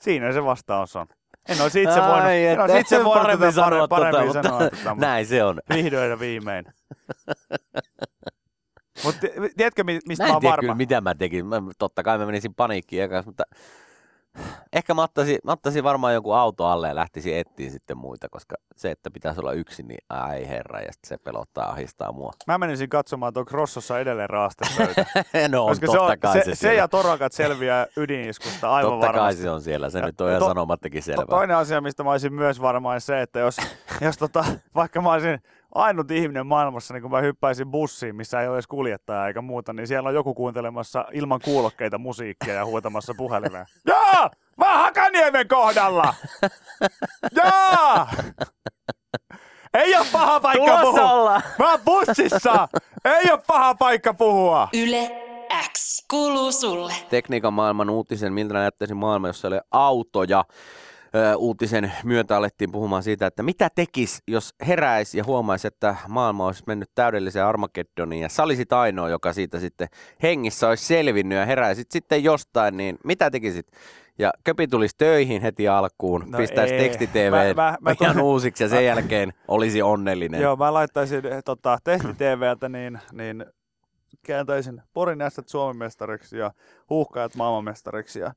Siinä 0.01 0.33
se 0.33 0.45
vastaus 0.45 0.97
on. 0.97 1.07
En 1.49 1.61
olisi 1.63 1.83
itse 1.83 2.01
voinut, 2.01 2.25
Ai, 2.25 2.45
en 2.47 2.61
olisi 2.61 2.79
itse 2.79 2.97
voinut 3.05 3.23
paremmin 3.23 3.41
tätä 3.41 3.53
sanoa 3.53 3.89
paremmin, 3.89 3.89
tota, 3.89 3.89
paremmin 3.89 4.27
mutta 4.37 4.43
sanoa 4.49 4.71
tätä, 4.71 4.77
mutta 4.95 5.07
Näin 5.07 5.27
se 5.27 5.45
on. 5.45 5.61
vihdoin 5.75 6.11
ja 6.11 6.19
viimein. 6.21 6.65
Mutta 9.05 9.21
tiedätkö, 9.57 9.85
mi- 9.85 9.99
mistä 10.09 10.25
Mä 10.25 10.27
mä 10.27 10.29
en 10.29 10.35
oon 10.35 10.41
tiedä 10.41 10.51
varma? 10.53 10.61
kyllä, 10.61 10.75
mitä 10.75 11.01
mä 11.01 11.15
tekin. 11.15 11.47
Mä, 11.47 11.63
totta 11.79 12.03
kai 12.03 12.19
mä 12.19 12.27
menisin 12.27 12.55
paniikkiin 12.55 13.03
ekas, 13.03 13.27
mutta 13.27 13.45
ehkä 14.73 14.95
mä 14.95 15.03
ottaisin, 15.03 15.39
mä 15.45 15.53
ottaisin 15.53 15.85
varmaan 15.85 16.15
jonkun 16.15 16.37
auto 16.37 16.67
alle 16.67 16.89
ja 16.89 16.95
lähtisin 16.95 17.37
etsiä 17.37 17.71
sitten 17.71 17.97
muita, 17.99 18.29
koska 18.29 18.57
se, 18.77 18.91
että 18.91 19.11
pitäisi 19.11 19.41
olla 19.41 19.53
yksin, 19.53 19.89
niin 19.89 19.99
ai 20.11 20.49
herra, 20.49 20.81
ja 20.81 20.91
se 21.07 21.19
pelottaa, 21.19 21.71
ahistaa 21.71 22.13
mua. 22.13 22.33
Mä 22.47 22.59
menisin 22.59 22.89
katsomaan 22.89 23.33
tuon 23.33 23.47
Crossossa 23.47 23.99
edelleen 23.99 24.31
raastepöytä. 24.31 25.07
no 25.49 25.63
on, 25.65 25.69
koska 25.69 25.87
se, 25.87 25.93
totta 25.97 26.13
on, 26.13 26.19
kai 26.19 26.33
se, 26.33 26.45
se, 26.45 26.55
se, 26.55 26.75
ja 26.75 26.89
torakat 26.89 27.33
selviää 27.33 27.87
ydiniskusta 27.97 28.71
aivan 28.75 28.93
Totta 28.93 29.07
kai 29.07 29.15
varmasti. 29.15 29.43
se 29.43 29.51
on 29.51 29.61
siellä, 29.63 29.91
se 29.91 29.99
Ja 29.99 30.07
nyt 30.07 30.21
on 30.21 30.29
ihan 30.29 30.41
to- 30.41 30.49
sanomattakin 30.49 31.03
To, 31.03 31.05
selvä. 31.05 31.27
toinen 31.27 31.57
asia, 31.57 31.81
mistä 31.81 32.05
mä 32.05 32.11
olisin 32.11 32.35
myös 32.35 32.61
varma, 32.61 32.93
on 32.93 33.01
se, 33.01 33.23
että 33.23 33.39
jos, 33.39 33.57
jos 34.01 34.19
tota, 34.19 34.45
vaikka 34.75 35.01
mä 35.01 35.13
olisin 35.13 35.43
ainut 35.75 36.11
ihminen 36.11 36.47
maailmassa, 36.47 36.95
niin 36.95 37.03
kun 37.03 37.11
mä 37.11 37.21
hyppäisin 37.21 37.71
bussiin, 37.71 38.17
missä 38.17 38.41
ei 38.41 38.49
ole 38.49 38.57
edes 38.57 38.67
kuljettajaa 38.67 39.29
eikä 39.29 39.41
muuta, 39.43 39.73
niin 39.73 39.87
siellä 39.87 40.09
on 40.09 40.15
joku 40.15 40.35
kuuntelemassa 40.35 41.05
ilman 41.13 41.41
kuulokkeita 41.45 41.99
musiikkia 41.99 42.55
ja 42.55 42.65
huutamassa 42.65 43.15
puhelimeen. 43.17 43.67
Jaa! 43.87 44.31
Mä 44.57 44.73
oon 44.73 44.81
Hakaniemen 44.81 45.49
kohdalla! 45.49 46.15
Jaa! 47.37 48.11
Ei 49.75 49.97
ole 49.97 50.07
paha 50.13 50.41
paikka 50.41 50.67
Tulossa 50.67 50.91
puhua! 50.91 51.13
ollaan! 51.13 51.43
Mä 51.59 51.71
oon 51.71 51.81
bussissa! 51.85 52.69
Ei 53.05 53.31
ole 53.33 53.41
paha 53.47 53.75
paikka 53.75 54.15
puhua! 54.15 54.69
Yle 54.75 55.11
X 55.73 56.05
kuuluu 56.11 56.53
sulle. 56.53 56.93
tekniikan 57.11 57.53
maailman 57.55 57.91
uutisen, 57.91 58.33
miltä 58.33 58.55
näyttäisi 58.55 58.95
maailma, 58.95 59.27
jossa 59.27 59.49
ei 59.49 59.53
ole 59.53 59.63
autoja. 59.71 60.45
Uutisen 61.37 61.93
myötä 62.05 62.37
alettiin 62.37 62.73
puhumaan 62.73 63.03
siitä, 63.03 63.27
että 63.27 63.43
mitä 63.43 63.71
tekisi, 63.75 64.23
jos 64.27 64.55
heräisi 64.67 65.19
ja 65.19 65.25
huomaisi, 65.25 65.67
että 65.69 65.97
maailma 66.09 66.47
olisi 66.47 66.63
mennyt 66.67 66.91
täydelliseen 66.95 67.47
Armageddoniin 67.47 68.23
ja 68.23 68.29
sä 68.29 68.43
olisit 68.43 68.73
ainoa, 68.73 69.09
joka 69.09 69.33
siitä 69.33 69.59
sitten 69.59 69.89
hengissä 70.23 70.69
olisi 70.69 70.85
selvinnyt 70.85 71.39
ja 71.39 71.47
heräisit 71.47 71.91
sitten 71.91 72.25
jostain, 72.25 72.77
niin 72.77 72.99
mitä 73.05 73.31
tekisit? 73.31 73.67
Ja 74.19 74.33
Köpi 74.45 74.69
tulisi 74.69 74.95
töihin 74.99 75.43
heti 75.43 75.69
alkuun, 75.69 76.25
no 76.27 76.39
pistäisi 76.39 76.75
teksti-TV 76.75 77.31
Mä- 77.31 77.63
mä- 77.63 77.77
mä 77.81 77.95
ihan 78.01 78.21
uusiksi 78.21 78.65
ja 78.65 78.69
sen 78.69 78.85
jälkeen 78.85 79.33
olisi 79.49 79.83
onnellinen. 79.83 80.41
Joo, 80.41 80.57
mä 80.57 80.75
laittaisin 80.75 81.23
tota, 81.45 81.79
Tehti 81.85 82.15
TVltä, 82.15 82.69
niin, 82.69 82.99
niin 83.13 83.47
kääntäisin 84.27 84.83
Porin 84.93 85.19
Suomen 85.47 85.77
mestariksi 85.77 86.39
ja 86.39 86.51
huuhkajat 86.91 87.35
maailmanmestariksi 87.35 88.21
ja 88.21 88.33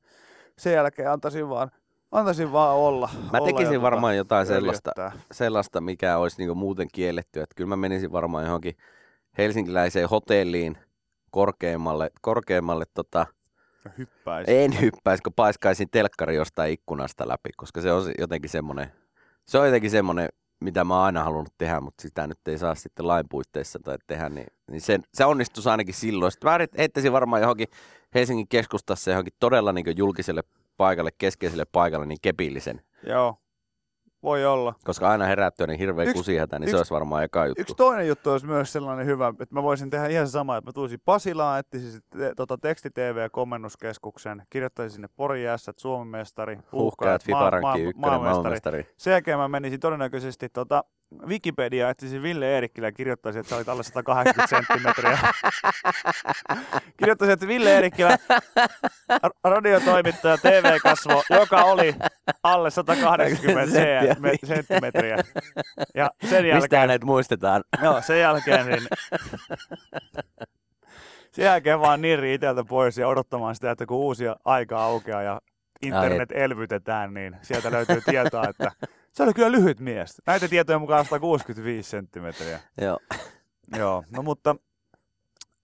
sen 0.58 0.72
jälkeen 0.72 1.10
antaisin 1.10 1.48
vaan, 1.48 1.70
antaisin 2.12 2.52
vaan 2.52 2.76
olla. 2.76 3.10
Mä 3.32 3.38
olla 3.38 3.46
tekisin 3.46 3.74
tota, 3.74 3.82
varmaan 3.82 4.16
jotain 4.16 4.46
sellaista, 4.46 4.92
sellaista, 5.32 5.80
mikä 5.80 6.18
olisi 6.18 6.38
niinku 6.38 6.54
muuten 6.54 6.88
kielletty. 6.92 7.40
Että 7.40 7.54
kyllä 7.54 7.68
mä 7.68 7.76
menisin 7.76 8.12
varmaan 8.12 8.44
johonkin 8.44 8.76
helsinkiläiseen 9.38 10.08
hotelliin 10.08 10.78
korkeammalle, 11.30 12.10
korkeammalle 12.20 12.84
tota, 12.94 13.26
Hyppäisin. 13.98 14.56
en 14.56 14.80
hyppäisi, 14.80 15.22
kun 15.22 15.32
paiskaisin 15.36 15.88
telkkari 15.90 16.34
jostain 16.34 16.72
ikkunasta 16.72 17.28
läpi, 17.28 17.50
koska 17.56 17.80
se 17.80 17.92
on 17.92 18.12
jotenkin 18.18 18.50
semmoinen, 18.50 18.92
se 19.46 19.58
on 19.58 19.66
jotenkin 19.66 19.90
semmoinen, 19.90 20.28
mitä 20.60 20.84
mä 20.84 20.94
oon 20.94 21.04
aina 21.04 21.24
halunnut 21.24 21.54
tehdä, 21.58 21.80
mutta 21.80 22.02
sitä 22.02 22.26
nyt 22.26 22.48
ei 22.48 22.58
saa 22.58 22.74
sitten 22.74 23.08
lain 23.08 23.26
puitteissa 23.30 23.78
tai 23.78 23.98
tehdä, 24.06 24.28
niin, 24.28 24.46
niin 24.70 24.80
se, 24.80 25.00
se 25.14 25.24
onnistuisi 25.24 25.68
ainakin 25.68 25.94
silloin. 25.94 26.32
Sitten 26.32 26.50
mä 26.50 26.58
heittäisin 26.78 27.12
varmaan 27.12 27.42
johonkin 27.42 27.68
Helsingin 28.14 28.48
keskustassa 28.48 29.10
johonkin 29.10 29.34
todella 29.40 29.72
niin 29.72 29.96
julkiselle 29.96 30.42
paikalle, 30.82 31.10
keskeiselle 31.18 31.64
paikalle, 31.72 32.06
niin 32.06 32.18
kepillisen. 32.22 32.80
Joo, 33.06 33.36
voi 34.22 34.44
olla. 34.46 34.74
Koska 34.84 35.10
aina 35.10 35.24
herättyä 35.24 35.66
niin 35.66 35.78
hirveä 35.78 36.04
Yksi- 36.04 36.14
kusihätä, 36.14 36.58
niin 36.58 36.62
yksi- 36.62 36.70
se 36.70 36.76
olisi 36.76 36.94
varmaan 36.94 37.24
eka 37.24 37.46
juttu. 37.46 37.60
Yksi 37.62 37.74
toinen 37.74 38.08
juttu 38.08 38.30
olisi 38.30 38.46
myös 38.46 38.72
sellainen 38.72 39.06
hyvä, 39.06 39.28
että 39.28 39.54
mä 39.54 39.62
voisin 39.62 39.90
tehdä 39.90 40.06
ihan 40.06 40.28
sama, 40.28 40.56
että 40.56 40.68
mä 40.68 40.72
tulisin 40.72 41.00
Pasilaan, 41.04 41.58
etsisin 41.60 42.00
te, 42.18 42.32
tota, 42.36 42.58
teksti-TV-komennuskeskuksen, 42.58 44.42
kirjoittaisin 44.50 44.94
sinne 44.94 45.08
Pori 45.16 45.48
Ässät, 45.48 45.78
Suomen 45.78 46.08
mestari, 46.08 46.58
Huuhkajat, 46.72 47.24
FIFA 47.24 47.50
Rankki, 47.50 47.90
maailmanmestari. 47.96 48.86
Sen 48.96 49.10
jälkeen 49.10 49.38
mä 49.38 49.48
menisin 49.48 49.80
todennäköisesti 49.80 50.48
tota, 50.48 50.84
Wikipedia, 51.26 51.90
etsisin 51.90 52.22
Ville 52.22 52.54
Eerikkilä 52.54 52.86
ja 52.86 52.92
kirjoittaisin, 52.92 53.40
että 53.40 53.50
sä 53.50 53.56
olit 53.56 53.68
alle 53.68 53.82
180 53.82 54.46
senttimetriä. 54.56 55.18
kirjoittaisin, 56.98 57.32
että 57.32 57.46
Ville 57.46 57.74
Eerikkilä, 57.74 58.18
ra- 59.12 59.30
radiotoimittaja, 59.44 60.38
TV-kasvo, 60.38 61.22
joka 61.30 61.62
oli 61.64 61.94
alle 62.42 62.70
180 62.70 63.72
Senttiä. 63.72 64.16
me- 64.18 64.32
senttimetriä. 64.44 65.16
Ja 65.94 66.10
sen 66.20 66.44
Mistä 66.44 66.48
jälkeen, 66.48 66.80
hänet 66.80 67.04
muistetaan? 67.04 67.64
joo, 67.82 68.00
sen 68.00 68.20
jälkeen, 68.20 68.66
niin, 68.66 68.82
sen 71.32 71.44
jälkeen 71.44 71.80
vaan 71.80 72.02
nirri 72.02 72.34
itseltä 72.34 72.64
pois 72.64 72.98
ja 72.98 73.08
odottamaan 73.08 73.54
sitä, 73.54 73.70
että 73.70 73.86
kun 73.86 73.96
uusi 73.96 74.24
aika 74.44 74.84
aukeaa 74.84 75.22
ja 75.22 75.40
internet 75.82 76.32
elvytetään, 76.32 77.14
niin 77.14 77.36
sieltä 77.42 77.70
löytyy 77.72 78.00
tietoa, 78.00 78.44
että 78.48 78.72
se 79.12 79.22
oli 79.22 79.32
kyllä 79.34 79.52
lyhyt 79.52 79.80
mies. 79.80 80.22
Näitä 80.26 80.48
tietoja 80.48 80.78
mukaan 80.78 81.04
165 81.04 81.90
senttimetriä. 81.90 82.60
Joo. 82.80 82.98
Joo, 83.76 84.04
no 84.10 84.22
mutta 84.22 84.56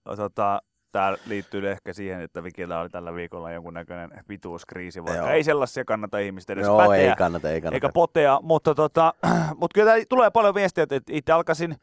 tota, 0.03 0.61
tämä 0.91 1.15
liittyy 1.25 1.69
ehkä 1.71 1.93
siihen, 1.93 2.21
että 2.21 2.43
Vikillä 2.43 2.79
oli 2.79 2.89
tällä 2.89 3.13
viikolla 3.13 3.51
jonkunnäköinen 3.51 4.09
pituuskriisi, 4.27 5.03
vaikka 5.05 5.17
Joo. 5.17 5.29
ei 5.29 5.43
sellaisia 5.43 5.85
kannata 5.85 6.17
ihmisten 6.19 6.53
edes 6.57 6.67
Joo, 6.67 6.77
päteä. 6.77 6.95
ei 6.95 7.15
kannata, 7.15 7.49
ei 7.49 7.61
kannata. 7.61 7.75
Eikä 7.75 7.89
potea, 7.93 8.39
mutta, 8.43 8.75
tota, 8.75 9.13
mutta 9.59 9.73
kyllä 9.73 9.93
tulee 10.09 10.29
paljon 10.31 10.55
viestiä, 10.55 10.83
että 10.83 10.99
itse 11.09 11.31
alkaisin 11.31 11.75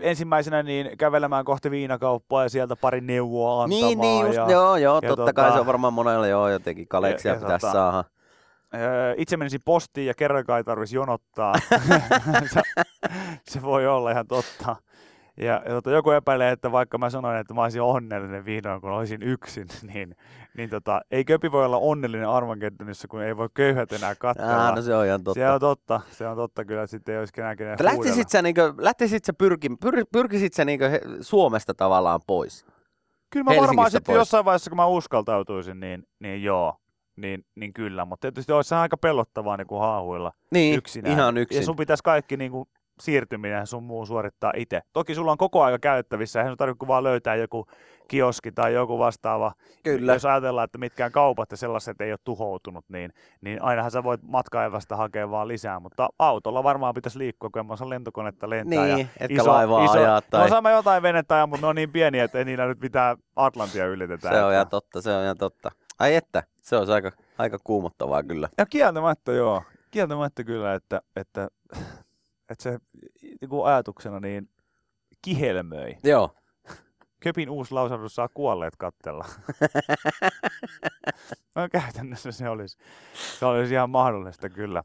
ensimmäisenä 0.00 0.62
niin 0.62 0.98
kävelemään 0.98 1.44
kohti 1.44 1.70
viinakauppaa 1.70 2.42
ja 2.42 2.48
sieltä 2.48 2.76
pari 2.76 3.00
neuvoa 3.00 3.62
antamaan. 3.62 3.86
Niin, 3.86 4.00
niin 4.00 4.26
just, 4.26 4.36
ja, 4.36 4.50
joo, 4.50 4.76
joo, 4.76 5.00
ja 5.02 5.08
totta 5.08 5.30
tota- 5.30 5.32
kai 5.32 5.52
se 5.52 5.60
on 5.60 5.66
varmaan 5.66 5.92
monella 5.92 6.26
joo, 6.26 6.48
jotenkin 6.48 6.88
kaleksia 6.88 7.30
Ja- 7.30 7.36
ja 7.36 7.40
pitäisi 7.40 7.66
tota- 7.66 7.72
saada. 7.72 8.04
Öö, 8.74 9.14
itse 9.16 9.36
menisin 9.36 9.60
postiin 9.64 10.06
ja 10.06 10.14
kerrankaan 10.14 10.58
ei 10.58 10.64
tarvitsisi 10.64 10.96
jonottaa. 10.96 11.54
se, 12.54 12.62
se 13.44 13.62
voi 13.62 13.86
olla 13.86 14.10
ihan 14.10 14.26
totta. 14.26 14.76
Ja, 15.36 15.62
ja 15.64 15.70
tota, 15.70 15.90
joku 15.90 16.10
epäilee, 16.10 16.52
että 16.52 16.72
vaikka 16.72 16.98
mä 16.98 17.10
sanoin, 17.10 17.36
että 17.36 17.54
mä 17.54 17.62
olisin 17.62 17.82
onnellinen 17.82 18.44
vihdoin, 18.44 18.80
kun 18.80 18.90
olisin 18.90 19.22
yksin, 19.22 19.66
niin, 19.94 20.16
niin 20.56 20.70
tota, 20.70 21.00
ei 21.10 21.24
köpi 21.24 21.52
voi 21.52 21.64
olla 21.64 21.76
onnellinen 21.76 22.28
Armageddonissa, 22.28 23.08
kun 23.08 23.22
ei 23.22 23.36
voi 23.36 23.48
köyhät 23.54 23.92
enää 23.92 24.14
katsella. 24.14 24.68
Ah, 24.68 24.76
no 24.76 24.82
se 24.82 24.94
on 24.94 25.06
ihan 25.06 25.24
totta. 25.24 25.40
Se 25.40 25.50
on 25.50 25.60
totta, 25.60 26.00
se 26.10 26.28
on 26.28 26.36
totta 26.36 26.64
kyllä, 26.64 26.82
että 26.82 26.90
sitten 26.90 27.12
ei 27.12 27.18
olisi 27.18 27.32
kenään 27.32 27.56
Mutta 27.70 27.84
Lähtisit 27.84 28.28
sä, 28.28 28.42
niinkö, 28.42 28.74
lähtisit 28.78 29.24
sä 29.24 29.32
pyrki, 29.32 29.68
pyr, 29.80 30.04
pyrkisit 30.12 30.54
sä 30.54 30.64
niinkö 30.64 31.00
Suomesta 31.20 31.74
tavallaan 31.74 32.20
pois? 32.26 32.66
Kyllä 33.30 33.44
mä 33.44 33.60
varmaan 33.60 33.90
sitten 33.90 34.14
jossain 34.14 34.44
vaiheessa, 34.44 34.70
kun 34.70 34.76
mä 34.76 34.86
uskaltautuisin, 34.86 35.80
niin, 35.80 36.02
niin 36.20 36.42
joo, 36.42 36.76
niin, 37.16 37.44
niin 37.54 37.72
kyllä. 37.72 38.04
Mutta 38.04 38.20
tietysti 38.20 38.52
olisi 38.52 38.74
aika 38.74 38.96
pelottavaa 38.96 39.56
niin 39.56 39.66
kuin 39.66 39.80
haahuilla 39.80 40.32
Niin, 40.50 40.78
yksinään. 40.78 41.12
ihan 41.14 41.36
Ja 41.36 41.42
yksin. 41.42 41.64
sun 41.64 41.76
pitäisi 41.76 42.02
kaikki 42.02 42.36
niin 42.36 42.50
kuin, 42.52 42.68
siirtyminen 43.00 43.58
ja 43.58 43.66
sun 43.66 43.82
muu 43.82 44.06
suorittaa 44.06 44.52
itse. 44.56 44.80
Toki 44.92 45.14
sulla 45.14 45.32
on 45.32 45.38
koko 45.38 45.62
aika 45.62 45.78
käytettävissä, 45.78 46.40
eihän 46.40 46.50
sun 46.50 46.56
tarvitse 46.58 46.86
vaan 46.86 47.04
löytää 47.04 47.34
joku 47.34 47.66
kioski 48.08 48.52
tai 48.52 48.74
joku 48.74 48.98
vastaava. 48.98 49.52
Kyllä. 49.82 50.12
Jos 50.12 50.24
ajatellaan, 50.24 50.64
että 50.64 50.78
mitkään 50.78 51.12
kaupat 51.12 51.50
ja 51.50 51.56
sellaiset 51.56 52.00
ei 52.00 52.12
ole 52.12 52.18
tuhoutunut, 52.24 52.84
niin, 52.88 53.12
niin 53.40 53.62
ainahan 53.62 53.90
sä 53.90 54.04
voit 54.04 54.20
matkaivasta 54.22 54.96
hakea 54.96 55.30
vaan 55.30 55.48
lisää, 55.48 55.80
mutta 55.80 56.08
autolla 56.18 56.62
varmaan 56.64 56.94
pitäisi 56.94 57.18
liikkua, 57.18 57.50
kun 57.50 57.60
en 57.82 57.90
lentokonetta 57.90 58.50
lentää. 58.50 58.84
Niin, 58.86 58.98
ja 58.98 59.06
etkä 59.20 59.44
laivaa 59.44 59.90
ajaa 59.92 60.14
No 60.14 60.20
tai- 60.30 60.46
osaamme 60.46 60.70
jotain 60.72 61.02
venettä 61.02 61.34
ajaa, 61.34 61.46
mutta 61.46 61.66
ne 61.66 61.68
on 61.68 61.76
niin 61.76 61.92
pieniä, 61.92 62.24
että 62.24 62.38
ei 62.38 62.44
niillä 62.44 62.66
nyt 62.66 62.80
mitään 62.80 63.16
Atlantia 63.36 63.86
ylitetä. 63.86 64.28
Se 64.30 64.42
on 64.44 64.52
ihan 64.52 64.68
totta, 64.68 65.00
se 65.02 65.16
on 65.16 65.24
ihan 65.24 65.38
totta. 65.38 65.70
Ai 65.98 66.14
että, 66.14 66.42
se 66.62 66.76
olisi 66.76 66.92
aika, 66.92 67.12
aika 67.38 67.58
kuumottavaa 67.64 68.22
kyllä. 68.22 68.48
Ja 68.58 68.66
kieltämättä 68.66 69.32
joo, 69.32 69.62
kieltämättä 69.90 70.44
kyllä, 70.44 70.74
että, 70.74 71.02
että, 71.16 71.48
että 72.50 72.62
se 72.62 72.78
niin 73.22 73.48
kuin 73.48 73.66
ajatuksena 73.66 74.20
niin 74.20 74.48
kihelmöi. 75.22 75.98
Joo. 76.04 76.34
Köpin 77.20 77.50
uusi 77.50 77.74
lausahdus 77.74 78.14
saa 78.14 78.28
kuolleet 78.34 78.76
kattella. 78.76 79.24
no 81.56 81.68
käytännössä 81.72 82.32
se 82.32 82.48
olisi, 82.48 82.78
se 83.38 83.46
olisi 83.46 83.74
ihan 83.74 83.90
mahdollista 83.90 84.48
kyllä. 84.48 84.82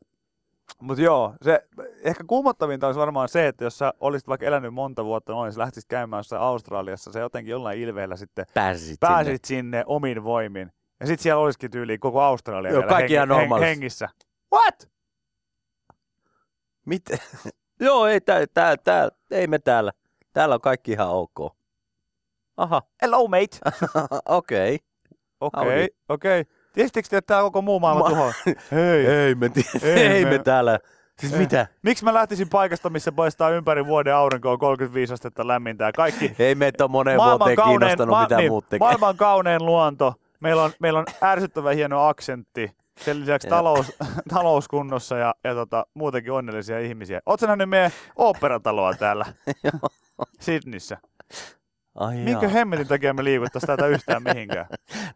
Mutta 0.82 1.04
joo, 1.04 1.34
se, 1.42 1.68
ehkä 2.04 2.24
kuumottavinta 2.28 2.88
olisi 2.88 3.00
varmaan 3.00 3.30
se, 3.30 3.48
että 3.48 3.64
jos 3.64 3.78
sä 3.78 3.94
olisit 4.00 4.28
vaikka 4.28 4.46
elänyt 4.46 4.74
monta 4.74 5.06
vuotta 5.06 5.34
noin, 5.34 5.54
sä 5.54 5.60
lähtisit 5.60 5.88
käymään 5.90 6.20
jossain 6.20 6.42
Australiassa, 6.42 7.12
se 7.12 7.20
jotenkin 7.20 7.52
jollain 7.52 7.80
ilveellä 7.80 8.16
sitten 8.16 8.46
Pääsisit, 8.54 9.00
pääsit 9.00 9.46
sinne. 9.46 9.84
omin 9.86 10.24
voimin. 10.24 10.72
Ja 11.00 11.08
sitten 11.08 11.24
siellä 11.24 11.42
olisikin 11.42 11.72
tyyli 11.72 11.98
koko 11.98 12.22
Australia 12.22 12.72
Joo, 12.72 12.84
kaikki 12.84 13.14
ihan 13.14 13.28
normaalisti. 13.28 13.70
hengissä. 13.70 14.10
What? 14.54 14.90
Miten? 16.86 17.18
Joo, 17.80 18.08
ei, 18.08 18.22
tää, 18.22 18.46
tää, 18.54 18.78
tää, 18.78 19.10
ei 19.32 19.48
me 19.48 19.60
täällä. 19.60 19.92
Täällä 20.34 20.56
on 20.56 20.62
kaikki 20.62 20.92
ihan 20.92 21.10
ok. 21.10 21.56
Aha, 22.58 22.82
Hello 23.02 23.28
mate. 23.28 23.58
okei. 24.26 24.80
Okei, 25.42 25.90
okei. 26.10 26.46
Tiesittekö 26.74 27.08
te, 27.10 27.18
että 27.18 27.28
tämä 27.34 27.42
koko 27.42 27.62
muu 27.62 27.80
maailma 27.80 28.04
Ma- 28.04 28.10
tuho? 28.10 28.32
Hei. 28.72 29.06
Ei 29.08 29.36
me, 29.36 29.48
tii- 29.48 29.86
Ei 29.86 30.08
ei 30.08 30.26
me- 30.26 30.30
me 30.32 30.40
täällä 30.40 30.80
Siis 31.20 31.34
mitä? 31.34 31.68
Miksi 31.82 32.04
mä 32.04 32.14
lähtisin 32.14 32.50
paikasta, 32.50 32.90
missä 32.90 33.12
paistaa 33.12 33.50
ympäri 33.50 33.86
vuoden 33.86 34.16
aurinkoa 34.16 34.58
35 34.58 35.14
astetta 35.14 35.48
lämmintä 35.48 35.86
ja 35.86 35.92
kaikki 35.92 36.36
Ei 36.40 36.56
meitä 36.56 36.84
ole 36.84 36.92
moneen 36.92 37.18
vuoteen 37.18 37.58
kiinnostanut, 37.66 38.20
mitä 38.22 38.38
niin, 38.38 38.52
muut 38.52 38.66
tekee. 38.70 38.80
maailman 38.80 39.18
kaunein 39.18 39.66
luonto. 39.66 40.14
Meillä 40.40 40.64
on, 40.64 40.72
meillä 40.80 41.00
on 41.00 41.06
ärsyttävän 41.24 41.76
hieno 41.76 42.08
aksentti. 42.08 42.72
Sen 43.02 43.20
lisäksi 43.22 43.48
talous, 43.48 43.94
talouskunnossa 44.34 45.18
ja, 45.18 45.36
ja 45.44 45.54
tota, 45.54 45.86
muutenkin 45.94 46.32
onnellisia 46.32 46.80
ihmisiä. 46.80 47.22
Oletko 47.26 47.48
nähnyt 47.48 47.70
meidän 47.70 47.92
oopperataloa 48.16 48.94
täällä 48.94 49.26
Sydneyssä? 50.40 50.98
Ai 51.96 52.16
Minkä 52.16 52.46
jaa. 52.46 52.52
hemmetin 52.52 52.88
takia 52.88 53.14
me 53.14 53.24
liikuttaisiin 53.24 53.68
täältä 53.68 53.88
yhtään 53.88 54.24
mihinkään? 54.34 54.66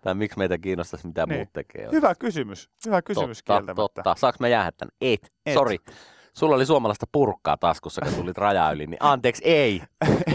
Tai 0.02 0.14
miksi 0.16 0.38
meitä 0.38 0.58
kiinnostaisi, 0.58 1.08
mitä 1.08 1.26
Niin. 1.26 1.38
muut 1.40 1.54
tekee. 1.54 1.90
Hyvä 1.92 2.16
kysymys. 2.16 2.70
Hyvä 2.86 3.02
kysymys 3.02 3.38
totta, 3.38 3.54
kieltämättä. 3.54 3.76
totta. 3.76 4.16
Saanko 4.18 4.38
mä 4.40 4.48
jäädä 4.48 4.72
tän? 4.72 4.90
Et. 5.02 5.32
Et. 5.46 5.54
Sori. 5.54 5.78
Sulla 6.38 6.56
oli 6.56 6.66
suomalaista 6.66 7.06
purkkaa 7.12 7.58
taskussa, 7.58 8.02
kun 8.02 8.14
tulit 8.14 8.38
raja 8.38 8.72
yli, 8.72 8.88
niin 8.88 8.98
anteeksi, 9.00 9.42
ei. 9.46 9.82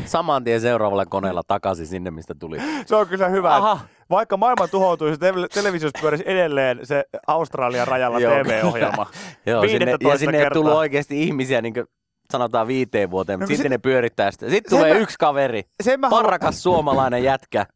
Saman 0.04 0.44
tien 0.44 0.60
seuraavalla 0.60 1.06
koneella 1.06 1.42
takaisin 1.48 1.86
sinne, 1.86 2.10
mistä 2.10 2.34
tuli. 2.38 2.58
Se 2.86 2.96
on 2.96 3.06
kyllä 3.08 3.28
hyvä. 3.28 3.54
Aha. 3.56 3.80
Vaikka 4.10 4.36
maailma 4.36 4.68
tuhoutuisi, 4.68 5.18
te- 5.20 5.32
televisiossa 5.54 5.98
pyörisi 6.00 6.24
edelleen 6.26 6.80
se 6.86 7.04
Australian 7.26 7.88
rajalla 7.88 8.18
Joo, 8.20 8.32
TV-ohjelma. 8.44 9.06
Joo, 9.46 9.62
sinne, 9.62 9.90
ja 9.90 9.98
15 9.98 10.18
sinne 10.18 10.38
ei 10.38 10.44
kertaa. 10.44 10.54
tullut 10.62 10.72
oikeasti 10.78 11.22
ihmisiä, 11.22 11.62
niin 11.62 11.74
kuin 11.74 11.86
sanotaan 12.32 12.66
viiteen 12.66 13.10
vuoteen, 13.10 13.38
mutta 13.38 13.52
No 13.52 13.56
sitten 13.56 13.64
sit- 13.64 13.70
ne 13.70 13.78
pyörittää 13.78 14.30
sitä. 14.30 14.50
Sitten 14.50 14.70
tulee 14.78 14.92
mä- 14.94 14.98
yksi 15.00 15.16
kaveri, 15.18 15.62
haluan- 15.86 16.10
parrakas 16.10 16.62
suomalainen 16.62 17.24
jätkä, 17.24 17.66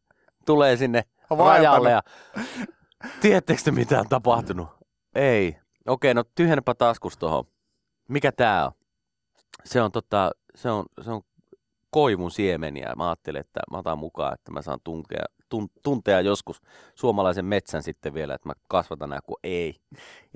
tulee 0.45 0.77
sinne 0.77 1.03
Vaeltanut. 1.29 1.47
rajalle 1.47 1.91
ja 1.91 2.01
tiedättekö 3.21 3.61
te 3.63 3.71
mitä 3.71 3.99
on 3.99 4.09
tapahtunut? 4.09 4.67
Ei. 5.15 5.57
Okei, 5.87 6.13
no 6.13 6.23
tyhjennäpä 6.35 6.73
taskus 6.73 7.17
tohon. 7.17 7.43
Mikä 8.11 8.31
tää 8.31 8.65
on? 8.65 8.71
Se 9.63 9.81
on 9.81 9.91
tota, 9.91 10.31
se 10.55 10.69
on, 10.69 10.85
se 11.01 11.11
on 11.11 11.21
koivun 11.89 12.31
siemeniä. 12.31 12.93
Mä 12.97 13.09
ajattelin, 13.09 13.39
että 13.41 13.59
mä 13.71 13.77
otan 13.77 13.97
mukaan, 13.97 14.33
että 14.33 14.51
mä 14.51 14.61
saan 14.61 14.79
tuntea, 14.83 15.25
tun, 15.49 15.69
tuntea 15.83 16.21
joskus 16.21 16.61
suomalaisen 16.95 17.45
metsän 17.45 17.83
sitten 17.83 18.13
vielä, 18.13 18.33
että 18.33 18.49
mä 18.49 18.53
kasvatan 18.67 19.09
nää, 19.09 19.19
kun 19.25 19.37
ei. 19.43 19.75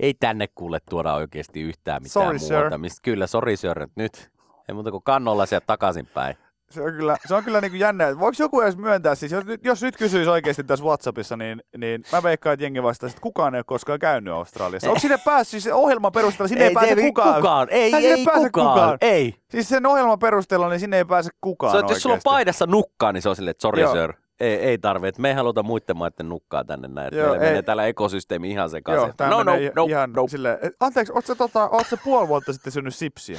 Ei 0.00 0.14
tänne 0.14 0.46
kuule 0.54 0.78
tuoda 0.90 1.14
oikeasti 1.14 1.60
yhtään 1.60 2.02
mitään 2.02 2.26
Sorry, 2.26 2.38
sir. 2.38 2.60
muuta. 2.60 2.78
Mistä, 2.78 3.00
kyllä, 3.02 3.26
sorry 3.26 3.56
sir, 3.56 3.88
nyt. 3.96 4.30
Ei 4.68 4.74
muuta 4.74 4.90
kuin 4.90 5.02
kannolla 5.02 5.46
sieltä 5.46 5.66
takaisinpäin. 5.66 6.36
Se 6.70 6.82
on 6.82 6.92
kyllä, 6.92 7.16
se 7.26 7.34
on 7.34 7.44
kyllä 7.44 7.60
niin 7.60 7.70
kuin 7.70 7.80
jännä. 7.80 8.08
että 8.08 8.20
Voiko 8.20 8.36
joku 8.38 8.60
edes 8.60 8.76
myöntää, 8.76 9.14
siis 9.14 9.32
jos, 9.32 9.44
nyt- 9.44 9.64
jos 9.64 9.82
nyt 9.82 9.96
kysyisi 9.96 10.30
oikeasti 10.30 10.64
tässä 10.64 10.84
Whatsappissa, 10.84 11.36
niin, 11.36 11.62
niin 11.76 12.04
mä 12.12 12.22
veikkaan, 12.22 12.54
että 12.54 12.64
jengi 12.64 12.82
vastaisi, 12.82 13.14
että 13.14 13.22
kukaan 13.22 13.54
ei 13.54 13.58
ole 13.58 13.64
koskaan 13.66 13.98
käynyt 13.98 14.34
Australiassa. 14.34 14.88
Onko 14.88 15.00
sinne 15.00 15.18
päässyt, 15.24 15.62
siis 15.62 15.74
ohjelman 15.74 16.12
perusteella, 16.12 16.48
sinne 16.48 16.64
ei, 16.66 16.74
pääse 16.74 16.94
se- 16.94 17.02
kukaan. 17.02 17.34
kukaan. 17.34 17.68
Ei, 17.70 17.90
Sinne 17.90 18.08
ei, 18.08 18.24
pääse 18.24 18.50
kukaan. 18.50 18.68
kukaan. 18.72 18.98
Ei. 19.00 19.34
Siis 19.50 19.68
sen 19.68 19.86
ohjelman 19.86 20.18
perusteella, 20.18 20.68
niin 20.68 20.80
sinne 20.80 20.96
ei 20.96 21.04
pääse 21.04 21.30
kukaan 21.40 21.72
Se 21.72 21.92
jos 21.92 22.02
sulla 22.02 22.14
on 22.14 22.20
paidassa 22.24 22.66
nukkaa, 22.66 23.12
niin 23.12 23.22
se 23.22 23.28
on 23.28 23.36
silleen, 23.36 23.50
että 23.50 23.62
sorry 23.62 23.82
Joo. 23.82 23.92
sir. 23.94 24.12
Ei, 24.40 24.54
ei 24.54 24.78
tarvi, 24.78 25.08
että 25.08 25.22
me 25.22 25.28
ei 25.28 25.34
haluta 25.34 25.62
muiden 25.62 25.96
maiden 25.96 26.28
nukkaa 26.28 26.64
tänne 26.64 26.88
näin. 26.88 27.06
Että 27.06 27.18
Joo, 27.20 27.28
meillä 27.28 27.44
ei. 27.44 27.50
menee 27.50 27.62
täällä 27.62 27.86
ekosysteemi 27.86 28.50
ihan 28.50 28.70
sekaisin. 28.70 29.12
Joo, 29.20 29.28
no, 29.30 29.42
no, 29.42 29.52
no, 29.76 29.84
ihan 29.86 30.12
no. 30.12 30.28
silleen, 30.28 30.58
anteeksi, 30.80 31.12
ootko 31.12 31.26
sä, 31.26 31.34
tota, 31.34 31.68
oot 31.68 31.86
puoli 32.04 32.28
vuotta 32.28 32.52
sitten 32.52 32.72
syönyt 32.72 32.94
sipsiä? 32.94 33.38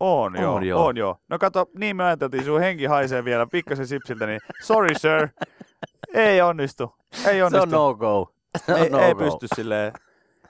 On 0.00 0.34
joo, 0.40 0.54
On 0.54 0.64
joo. 0.64 0.86
on 0.86 0.96
joo. 0.96 1.16
No 1.28 1.38
kato, 1.38 1.66
niin 1.78 1.96
me 1.96 2.04
ajateltiin, 2.04 2.44
sun 2.44 2.60
henki 2.60 2.84
haisee 2.86 3.24
vielä 3.24 3.46
pikkasen 3.52 3.86
sipsiltä, 3.86 4.26
niin 4.26 4.40
sorry 4.62 4.94
sir, 4.98 5.28
ei 6.14 6.40
onnistu, 6.40 6.94
ei 7.16 7.22
Se 7.34 7.44
onnistu. 7.44 7.62
on 7.62 7.70
no 7.70 7.94
go. 7.94 8.32
Se 8.66 8.74
on 8.74 8.80
ei, 8.80 8.90
no 8.90 8.98
ei 9.00 9.14
go. 9.14 9.24
pysty 9.24 9.46
silleen. 9.54 9.92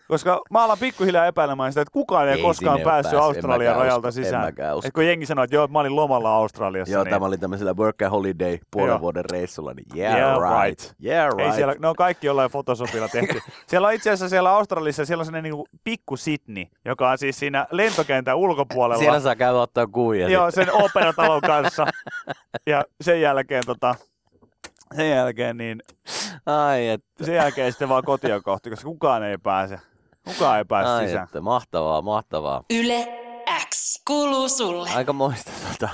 Koska 0.08 0.42
mä 0.50 0.64
alan 0.64 0.78
pikkuhiljaa 0.80 1.26
epäilemään 1.26 1.72
sitä, 1.72 1.80
että 1.80 1.92
kukaan 1.92 2.28
ei, 2.28 2.34
Ei 2.34 2.42
koskaan 2.42 2.80
päässyt 2.80 3.14
en 3.14 3.20
Australian 3.20 3.76
rajalta 3.76 4.08
usko, 4.08 4.22
sisään. 4.22 4.48
Et 4.84 4.92
kun 4.94 5.06
jengi 5.06 5.26
sanoi, 5.26 5.44
että 5.44 5.56
joo, 5.56 5.66
mä 5.66 5.78
olin 5.80 5.96
lomalla 5.96 6.36
Australiassa, 6.36 6.94
Joo, 6.94 7.04
niin 7.04 7.10
tämä 7.10 7.26
oli 7.26 7.38
tämmöisellä 7.38 7.74
work 7.74 8.02
and 8.02 8.10
holiday 8.10 8.58
puolen 8.70 8.90
Joo. 8.90 9.00
vuoden 9.00 9.24
reissulla, 9.30 9.74
niin 9.74 9.86
yeah, 9.96 10.16
Yeah, 10.16 10.38
right. 10.38 10.64
right. 10.64 10.94
Yeah 11.04 11.26
ei 11.38 11.44
right. 11.44 11.54
siellä, 11.54 11.74
ne 11.78 11.88
on 11.88 11.96
kaikki 11.96 12.26
jollain 12.26 12.50
Photoshopilla 12.50 13.08
tehty. 13.08 13.40
siellä 13.68 13.88
on 13.88 13.94
itse 13.94 14.10
asiassa 14.10 14.28
siellä 14.28 14.50
Australiassa, 14.50 15.04
siellä 15.04 15.22
on 15.22 15.26
sellainen 15.26 15.52
niin 15.52 15.64
pikku 15.84 16.16
Sydney, 16.16 16.64
joka 16.84 17.10
on 17.10 17.18
siis 17.18 17.38
siinä 17.38 17.66
lentokentän 17.70 18.36
ulkopuolella. 18.36 19.02
Siellä 19.02 19.20
saa 19.20 19.36
käydä 19.36 19.60
ottaa 19.60 19.86
kuvia. 19.86 20.28
Joo, 20.28 20.50
sen 20.50 20.72
operatalon 20.72 21.40
kanssa. 21.40 21.86
Ja 22.66 22.84
sen 23.00 23.20
jälkeen, 23.20 23.62
tota, 23.66 23.94
sen 24.96 25.10
jälkeen, 25.10 25.56
niin, 25.56 25.82
Ai 26.46 26.88
että, 26.88 27.24
sen 27.24 27.34
jälkeen 27.34 27.72
sitten 27.72 27.88
vaan 27.88 28.02
kotia 28.04 28.40
kohti, 28.40 28.70
koska 28.70 28.84
kukaan 28.84 29.22
ei 29.22 29.38
pääse. 29.38 29.78
Kukaan 30.26 30.58
ei 30.58 30.64
pääse 30.64 30.90
ai 30.90 31.06
sisään. 31.06 31.24
että, 31.24 31.40
mahtavaa, 31.40 32.02
mahtavaa. 32.02 32.62
Yle 32.70 33.08
X 33.68 34.02
kuuluu 34.06 34.48
sulle. 34.48 34.90
Aika 34.94 35.12
moista 35.12 35.50
tota, 35.72 35.88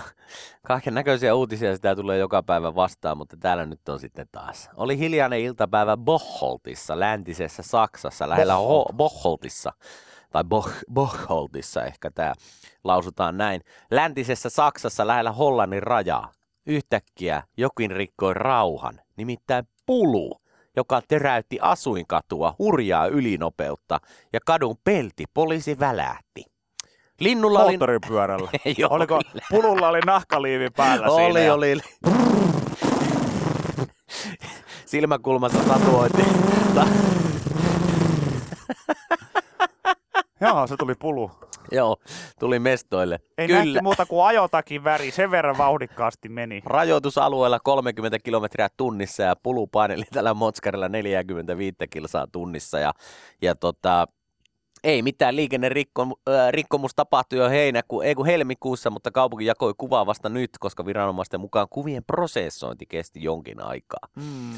kaiken 0.66 0.94
näköisiä 0.94 1.34
uutisia 1.34 1.74
sitä 1.74 1.96
tulee 1.96 2.18
joka 2.18 2.42
päivä 2.42 2.74
vastaan, 2.74 3.16
mutta 3.16 3.36
täällä 3.36 3.66
nyt 3.66 3.88
on 3.88 4.00
sitten 4.00 4.26
taas. 4.32 4.70
Oli 4.76 4.98
hiljainen 4.98 5.40
iltapäivä 5.40 5.96
Bocholt,issa 5.96 7.00
läntisessä 7.00 7.62
Saksassa, 7.62 8.28
lähellä 8.28 8.54
Ho- 8.54 8.92
Bocholtissa, 8.92 9.72
tai 10.30 10.44
Boch, 10.44 10.70
Bocholtissa 10.92 11.84
ehkä 11.84 12.10
tämä 12.10 12.32
lausutaan 12.84 13.36
näin. 13.38 13.60
Läntisessä 13.90 14.50
Saksassa 14.50 15.06
lähellä 15.06 15.32
Hollannin 15.32 15.82
rajaa. 15.82 16.32
Yhtäkkiä 16.66 17.42
jokin 17.56 17.90
rikkoi 17.90 18.34
rauhan, 18.34 19.00
nimittäin 19.16 19.68
pulu, 19.86 20.41
joka 20.76 21.02
teräytti 21.08 21.58
asuinkatua 21.60 22.54
hurjaa 22.58 23.06
ylinopeutta 23.06 24.00
ja 24.32 24.40
kadun 24.46 24.76
pelti 24.84 25.24
poliisi 25.34 25.78
välähti. 25.78 26.44
Linnulla 27.20 27.58
oli... 27.64 27.72
Moottoripyörällä. 27.72 28.50
Joo, 28.78 28.90
Oliko, 28.94 29.20
kyllä. 29.32 29.46
pululla 29.50 29.88
oli 29.88 30.00
nahkaliivi 30.06 30.70
päällä 30.76 31.06
siinä. 31.08 31.24
Oli, 31.24 31.46
ja- 31.46 31.54
oli. 31.54 31.78
Silmäkulmassa 34.86 35.58
tatuoitiin. 35.58 36.34
Ta- 36.74 36.86
Joo, 40.40 40.66
se 40.66 40.76
tuli 40.76 40.94
pulu. 40.94 41.30
Joo, 41.78 41.96
tuli 42.40 42.58
mestoille. 42.58 43.18
Ei 43.38 43.46
Kyllä. 43.46 43.64
nähty 43.64 43.80
muuta 43.82 44.06
kuin 44.06 44.24
ajotakin 44.24 44.84
väri, 44.84 45.10
sen 45.10 45.30
verran 45.30 45.58
vauhdikkaasti 45.58 46.28
meni. 46.28 46.62
Rajoitusalueella 46.64 47.60
30 47.60 48.18
kilometriä 48.18 48.68
tunnissa 48.76 49.22
ja 49.22 49.36
pulu 49.42 49.66
paineli 49.66 50.04
tällä 50.12 50.34
Motskarilla 50.34 50.88
45 50.88 51.76
kilsaa 51.90 52.26
tunnissa. 52.32 52.78
Ja, 52.78 52.92
ja 53.42 53.54
tota, 53.54 54.06
ei 54.84 55.02
mitään 55.02 55.36
liikennerikkomus 55.36 56.94
tapahtui 56.96 57.38
jo 57.38 57.48
heinäku, 57.48 58.00
ei 58.00 58.14
kun 58.14 58.26
helmikuussa, 58.26 58.90
mutta 58.90 59.10
kaupunki 59.10 59.46
jakoi 59.46 59.74
kuvaa 59.78 60.06
vasta 60.06 60.28
nyt, 60.28 60.50
koska 60.60 60.86
viranomaisten 60.86 61.40
mukaan 61.40 61.66
kuvien 61.70 62.04
prosessointi 62.04 62.86
kesti 62.86 63.22
jonkin 63.22 63.64
aikaa. 63.64 64.08
Mm. 64.16 64.52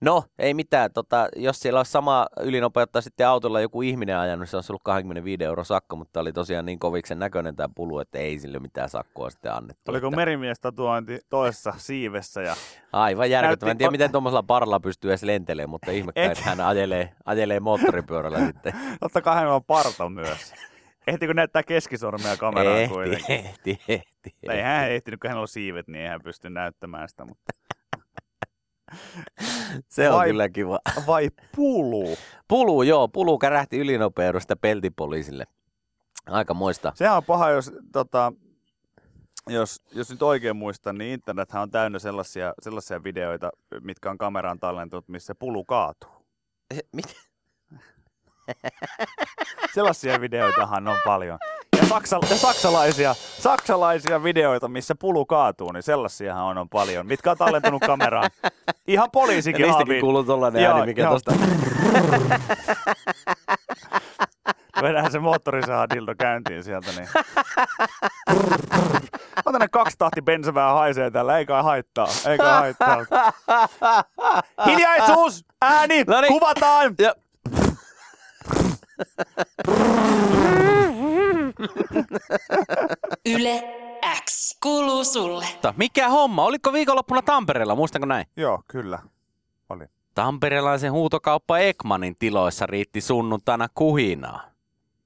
No, 0.00 0.24
ei 0.38 0.54
mitään. 0.54 0.92
Tota, 0.92 1.28
jos 1.36 1.60
siellä 1.60 1.80
olisi 1.80 1.92
sama 1.92 2.26
ylinopeutta 2.40 3.00
sitten 3.00 3.28
autolla 3.28 3.60
joku 3.60 3.82
ihminen 3.82 4.18
ajanut, 4.18 4.40
niin 4.40 4.48
se 4.48 4.56
olisi 4.56 4.72
ollut 4.72 4.82
25 4.82 5.44
euro 5.44 5.64
sakko, 5.64 5.96
mutta 5.96 6.20
oli 6.20 6.32
tosiaan 6.32 6.66
niin 6.66 6.78
koviksen 6.78 7.18
näköinen 7.18 7.56
tämä 7.56 7.68
pulu, 7.74 7.98
että 7.98 8.18
ei 8.18 8.38
sille 8.38 8.58
mitään 8.58 8.88
sakkoa 8.88 9.30
sitten 9.30 9.52
annettu. 9.52 9.90
Oliko 9.90 10.06
että 10.06 10.16
merimies 10.16 10.60
tatuointi 10.60 11.20
toisessa 11.28 11.74
siivessä 11.76 12.42
ja 12.42 12.56
Aivan 13.02 13.30
järkyttävää. 13.30 13.70
En 13.70 13.78
tiedä, 13.78 13.90
miten 13.90 14.12
tuommoisella 14.12 14.42
parilla 14.42 14.80
pystyy 14.80 15.10
edes 15.10 15.22
lentelemään, 15.22 15.70
mutta 15.70 15.90
ihmekään, 15.90 16.26
Et- 16.26 16.38
että 16.38 16.50
hän 16.50 16.60
ajelee, 16.60 17.12
ajelee 17.24 17.60
moottoripyörällä 17.60 18.38
sitten. 18.46 18.72
totta 19.00 19.22
kai 19.22 19.34
hänellä 19.34 19.54
on 19.54 19.64
parta 19.64 20.08
myös. 20.08 20.54
Ehtikö 21.06 21.34
näyttää 21.34 21.62
keskisormea 21.62 22.36
kameraan 22.36 22.78
ehti, 22.78 22.94
kuitenkin? 22.94 23.36
ehti, 23.36 23.80
ehti, 23.88 24.32
Ei 24.50 24.62
hän 24.62 24.90
ehtinyt, 24.90 25.20
kun 25.20 25.28
hänellä 25.28 25.42
on 25.42 25.48
siivet, 25.48 25.88
niin 25.88 26.02
ei 26.02 26.08
hän 26.08 26.20
pysty 26.24 26.50
näyttämään 26.50 27.08
sitä. 27.08 27.24
Mutta... 27.24 27.52
Se 29.88 30.10
on 30.10 30.16
Vai- 30.16 30.26
kyllä 30.28 30.48
kiva. 30.48 30.78
Vai 31.06 31.30
pulu? 31.56 32.16
Pulu, 32.48 32.82
joo, 32.82 33.08
pulu 33.08 33.38
kärähti 33.38 33.78
ylinopeudesta 33.78 34.56
peltipoliisille. 34.56 35.44
Aika 36.26 36.54
moista. 36.54 36.92
Sehän 36.94 37.16
on 37.16 37.24
paha, 37.24 37.50
jos, 37.50 37.72
tota, 37.92 38.32
jos, 39.50 39.82
jos 39.92 40.10
nyt 40.10 40.22
oikein 40.22 40.56
muistan, 40.56 40.98
niin 40.98 41.12
internethän 41.12 41.62
on 41.62 41.70
täynnä 41.70 41.98
sellaisia, 41.98 42.54
sellaisia 42.62 43.04
videoita, 43.04 43.50
mitkä 43.80 44.10
on 44.10 44.18
kameraan 44.18 44.58
tallentunut, 44.58 45.08
missä 45.08 45.34
pulu 45.34 45.64
kaatuu. 45.64 46.10
Mitä? 46.92 47.12
Sellaisia 49.74 50.20
videoitahan 50.20 50.88
on 50.88 50.96
paljon. 51.04 51.38
Ja, 51.80 51.86
saksa, 51.86 52.18
ja 52.30 52.36
saksalaisia, 52.36 53.14
saksalaisia 53.38 54.22
videoita, 54.22 54.68
missä 54.68 54.94
pulu 54.94 55.26
kaatuu, 55.26 55.72
niin 55.72 55.82
sellaisiahan 55.82 56.44
on, 56.44 56.58
on 56.58 56.68
paljon, 56.68 57.06
mitkä 57.06 57.30
on 57.30 57.36
tallentunut 57.36 57.82
kameraan. 57.86 58.30
Ihan 58.86 59.04
Ja 59.04 59.08
poliisikin 59.12 59.62
niistäkin 59.62 59.86
haaviin. 59.86 60.00
kuuluu 60.00 60.24
tollanen 60.24 60.62
Joo, 60.62 60.74
ääni, 60.74 60.86
mikä 60.86 61.02
joo. 61.02 61.12
tosta... 61.12 61.32
Vedään 64.82 65.12
se 65.12 65.18
moottorisaha-dildo 65.18 66.14
käyntiin 66.18 66.62
sieltä, 66.64 66.90
niin... 66.96 67.08
Ota 69.46 69.58
ne 69.58 69.68
kaksi 69.68 69.98
tahti 69.98 70.22
bensa 70.22 70.54
vähän 70.54 70.74
haisee 70.74 71.10
täällä, 71.10 71.38
ei 71.38 71.46
kai 71.46 71.62
haittaa, 71.62 72.08
ei 72.28 72.38
kai 72.38 72.52
haittaa. 72.60 72.96
Hiljaisuus! 74.66 75.44
Ääni! 75.62 76.04
Noniin. 76.04 76.32
Kuvataan! 76.32 76.94
Ja... 76.98 77.14
Yle 83.26 83.64
X 84.24 84.58
kuuluu 84.62 85.04
sulle. 85.04 85.46
Mikä 85.76 86.08
homma? 86.08 86.44
Oliko 86.44 86.72
viikonloppuna 86.72 87.22
Tampereella, 87.22 87.74
muistanko 87.74 88.06
näin? 88.06 88.26
Joo, 88.36 88.62
kyllä. 88.68 88.98
Oli. 89.68 89.84
Tamperelaisen 90.14 90.92
huutokauppa 90.92 91.58
Ekmanin 91.58 92.16
tiloissa 92.18 92.66
riitti 92.66 93.00
sunnuntaina 93.00 93.68
kuhinaa. 93.74 94.55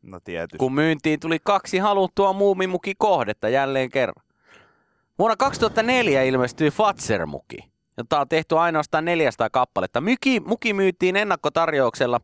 No 0.02 0.20
tietysti. 0.20 0.58
kun 0.58 0.74
myyntiin 0.74 1.20
tuli 1.20 1.38
kaksi 1.44 1.78
haluttua 1.78 2.32
muumimukikohdetta 2.32 3.48
jälleen 3.48 3.90
kerran. 3.90 4.24
Vuonna 5.18 5.36
2004 5.36 6.22
ilmestyi 6.22 6.70
Fatser-muki, 6.70 7.58
jota 7.96 8.20
on 8.20 8.28
tehty 8.28 8.58
ainoastaan 8.58 9.04
400 9.04 9.50
kappaletta. 9.50 10.00
Myki, 10.00 10.40
muki 10.40 10.72
myytiin 10.72 11.16
ennakkotarjouksella, 11.16 12.20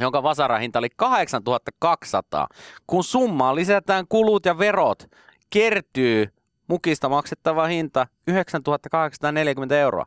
jonka 0.00 0.22
vasarahinta 0.22 0.78
oli 0.78 0.88
8200. 0.96 2.48
Kun 2.86 3.04
summaan 3.04 3.56
lisätään 3.56 4.06
kulut 4.08 4.46
ja 4.46 4.58
verot, 4.58 5.06
kertyy 5.50 6.28
mukista 6.66 7.08
maksettava 7.08 7.66
hinta 7.66 8.06
9840 8.26 9.78
euroa. 9.78 10.06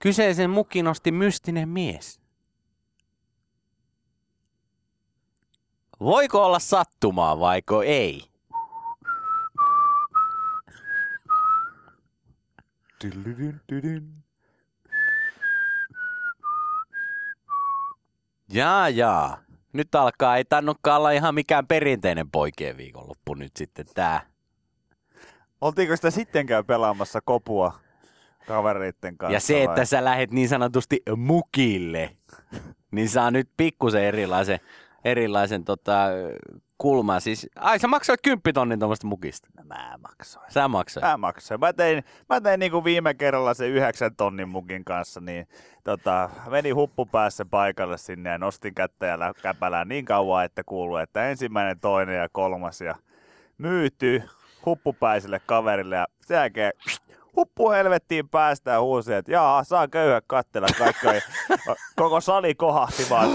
Kyseisen 0.00 0.50
mukin 0.50 0.84
nosti 0.84 1.12
mystinen 1.12 1.68
mies. 1.68 2.20
Voiko 6.00 6.44
olla 6.46 6.58
sattumaa 6.58 7.40
vaiko 7.40 7.82
ei? 7.82 8.24
Jaa, 18.48 18.88
jaa. 18.88 19.38
Nyt 19.72 19.94
alkaa, 19.94 20.36
ei 20.36 20.44
tannutkaan 20.44 20.98
olla 20.98 21.10
ihan 21.10 21.34
mikään 21.34 21.66
perinteinen 21.66 22.30
poikien 22.30 22.76
viikonloppu 22.76 23.34
nyt 23.34 23.56
sitten 23.56 23.86
tää. 23.94 24.20
Oltiinko 25.60 25.96
sitä 25.96 26.10
sittenkään 26.10 26.64
pelaamassa 26.64 27.20
kopua 27.20 27.78
kavereitten 28.46 29.18
kanssa? 29.18 29.34
Ja 29.34 29.40
se, 29.40 29.54
vai? 29.54 29.62
että 29.62 29.84
sä 29.84 30.04
lähet 30.04 30.30
niin 30.30 30.48
sanotusti 30.48 31.02
mukille, 31.16 32.16
niin 32.90 33.08
saa 33.08 33.30
nyt 33.30 33.48
pikkusen 33.56 34.04
erilaisen, 34.04 34.60
erilaisen 35.04 35.64
tota, 35.64 36.06
kulman. 36.78 37.20
Siis, 37.20 37.48
ai 37.56 37.78
sä 37.78 37.88
maksoit 37.88 38.20
kymppitonnin 38.22 38.78
tuommoista 38.78 39.06
mukista. 39.06 39.48
Mä 39.64 39.94
maksoin. 40.02 40.52
Sä 40.52 40.68
maksoit. 40.68 41.04
Mä 41.04 41.16
maksoin. 41.16 41.60
Mä 41.60 41.72
tein, 41.72 42.04
mä 42.28 42.40
tein 42.40 42.60
niin 42.60 42.72
kuin 42.72 42.84
viime 42.84 43.14
kerralla 43.14 43.54
se 43.54 43.68
yhdeksän 43.68 44.16
tonnin 44.16 44.48
mukin 44.48 44.84
kanssa, 44.84 45.20
niin 45.20 45.48
tota, 45.84 46.30
menin 46.50 46.74
huppupäässä 46.74 47.44
paikalle 47.44 47.98
sinne 47.98 48.30
ja 48.30 48.38
nostin 48.38 48.74
kättä 48.74 49.06
ja 49.06 49.18
lä- 49.18 49.34
käpälää 49.42 49.84
niin 49.84 50.04
kauan, 50.04 50.44
että 50.44 50.62
kuuluu, 50.66 50.96
että 50.96 51.28
ensimmäinen, 51.28 51.80
toinen 51.80 52.16
ja 52.16 52.28
kolmas 52.32 52.80
ja 52.80 52.94
myyty 53.58 54.22
huppupäiselle 54.66 55.40
kaverille 55.46 55.96
ja 55.96 56.06
sen 56.26 56.34
jälkeen 56.34 56.72
huppu 57.38 57.70
helvettiin 57.70 58.28
päästä 58.28 58.70
ja 58.70 58.80
huusi, 58.80 59.14
että 59.14 59.32
jaa, 59.32 59.64
saa 59.64 59.88
köyhä 59.88 60.20
kattella 60.26 60.68
kaikki. 60.78 61.06
Koko 61.96 62.20
sali 62.20 62.54
kohahti 62.54 63.06
vaan. 63.10 63.28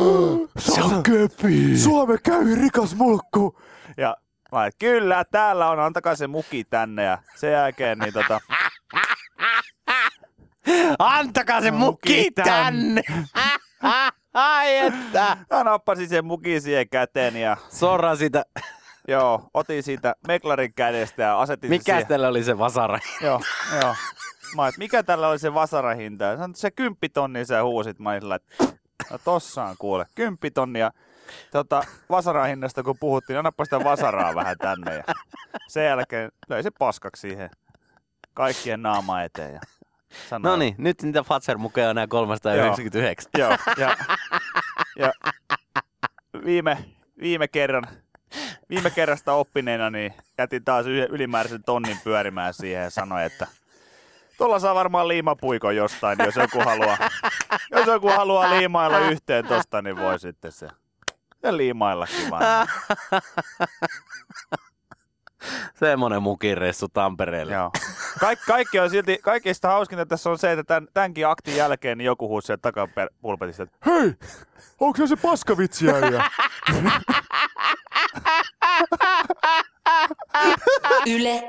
Se 0.58 0.82
on 0.82 1.02
köpi! 1.02 1.78
Suomen 1.78 2.18
käy 2.22 2.54
rikas 2.54 2.94
mulkku. 2.94 3.60
Ja 3.96 4.16
mä 4.52 4.66
et, 4.66 4.74
kyllä, 4.78 5.24
täällä 5.30 5.70
on, 5.70 5.80
antakaa 5.80 6.16
se 6.16 6.26
muki 6.26 6.64
tänne. 6.64 7.04
Ja 7.04 7.18
sen 7.36 7.52
jälkeen 7.52 7.98
niin 7.98 8.12
tota, 8.12 8.40
Antakaa 10.98 11.60
se 11.60 11.70
muki 11.70 12.16
Muki 12.16 12.30
tänne! 12.30 13.02
Ai 14.34 14.76
että! 14.76 15.36
mä 15.50 15.64
nappasin 15.64 16.08
sen 16.08 16.24
mukin 16.24 16.62
siihen 16.62 16.88
käteen 16.88 17.36
ja 17.36 17.56
Sorra 17.68 18.16
sitä. 18.16 18.44
Joo, 19.08 19.50
otin 19.54 19.82
siitä 19.82 20.14
meklarin 20.26 20.74
kädestä 20.74 21.22
ja 21.22 21.40
asetin 21.40 21.70
Mikä 21.70 21.82
se 21.82 21.84
siihen. 21.92 22.06
tällä 22.06 22.28
oli 22.28 22.44
se 22.44 22.58
vasara? 22.58 22.98
Joo, 23.22 23.40
joo. 23.82 23.94
Mä 24.56 24.68
et, 24.68 24.78
mikä 24.78 25.02
tällä 25.02 25.28
oli 25.28 25.38
se 25.38 25.54
vasarahinta? 25.54 26.24
Sanoin, 26.32 26.50
että 26.50 26.60
se 26.60 26.70
kymppitonni 26.70 27.44
sä 27.44 27.62
huusit. 27.62 27.98
Mä 27.98 28.10
olin 28.10 28.20
sillä, 28.20 28.38
no 29.10 29.18
tossa 29.24 29.64
on 29.64 29.76
kuule, 29.78 30.06
kymppitonnia. 30.14 30.90
Tota, 31.52 31.82
vasarahinnasta 32.10 32.82
kun 32.82 32.96
puhuttiin, 33.00 33.38
annappa 33.38 33.64
sitä 33.64 33.84
vasaraa 33.84 34.34
vähän 34.34 34.58
tänne. 34.58 34.94
Ja 34.94 35.04
sen 35.68 35.84
jälkeen 35.84 36.32
löi 36.48 36.62
se 36.62 36.70
paskaksi 36.78 37.20
siihen 37.20 37.50
kaikkien 38.34 38.82
naama 38.82 39.22
eteen. 39.22 39.54
Ja 39.54 39.60
sanoi, 40.28 40.50
No 40.50 40.56
niin, 40.56 40.74
nyt 40.78 41.02
niitä 41.02 41.22
Fatser-mukeja 41.22 41.86
on 41.86 41.90
enää 41.90 42.06
399. 42.06 43.30
Joo, 43.38 43.50
ja, 43.76 43.96
ja 44.98 45.12
viime, 46.44 46.84
viime 47.20 47.48
kerran, 47.48 47.84
viime 48.70 48.90
kerrasta 48.90 49.32
oppineena, 49.32 49.90
niin 49.90 50.14
jätin 50.38 50.64
taas 50.64 50.86
ylimääräisen 50.86 51.64
tonnin 51.64 51.98
pyörimään 52.04 52.54
siihen 52.54 52.82
ja 52.82 52.90
sanoin, 52.90 53.24
että 53.24 53.46
tuolla 54.38 54.58
saa 54.58 54.74
varmaan 54.74 55.08
liimapuikon 55.08 55.76
jostain, 55.76 56.18
jos 56.24 56.36
joku 56.36 56.58
haluaa, 56.60 56.98
jos 57.70 57.86
joku 57.86 58.08
haluaa 58.08 58.50
liimailla 58.50 58.98
yhteen 58.98 59.46
tosta, 59.46 59.82
niin 59.82 59.96
voi 59.96 60.18
sitten 60.18 60.52
se. 60.52 60.68
Ja 61.42 61.56
liimaillakin 61.56 62.30
vaan. 62.30 62.68
Semmonen 65.78 66.22
mukireissu 66.22 66.88
Tampereelle. 66.88 67.52
Joo. 67.52 67.70
Kaik, 68.20 68.38
kaikki 68.46 68.78
on 68.78 68.90
silti, 68.90 69.18
kaikista 69.22 69.68
hauskinta 69.68 70.06
tässä 70.06 70.30
on 70.30 70.38
se, 70.38 70.52
että 70.52 70.64
tämän, 70.64 70.88
tämänkin 70.94 71.26
aktin 71.26 71.56
jälkeen 71.56 71.98
niin 71.98 72.06
joku 72.06 72.28
huusi 72.28 72.46
sieltä 72.46 72.62
takapulpetista, 72.62 73.62
että 73.62 73.76
hei, 73.86 74.14
onko 74.80 74.96
se 74.96 75.06
se 75.06 75.16
paskavitsi? 75.16 75.86
Yle 81.06 81.42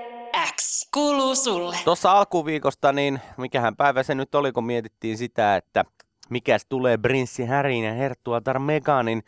X 0.56 0.90
kuuluu 0.94 1.36
sulle. 1.36 1.78
Tuossa 1.84 2.12
alkuviikosta, 2.12 2.94
niin 2.94 3.20
mikähän 3.38 3.76
päivä 3.76 4.04
se 4.04 4.16
nyt 4.16 4.36
oli, 4.36 4.52
kun 4.52 4.66
mietittiin 4.66 5.18
sitä, 5.18 5.56
että 5.56 5.86
mikäs 6.30 6.66
tulee 6.70 6.98
Prinssi 6.98 7.46
Härin 7.46 7.84
ja 7.84 7.94
Herttuatar 7.94 8.60
Meganin 8.60 9.24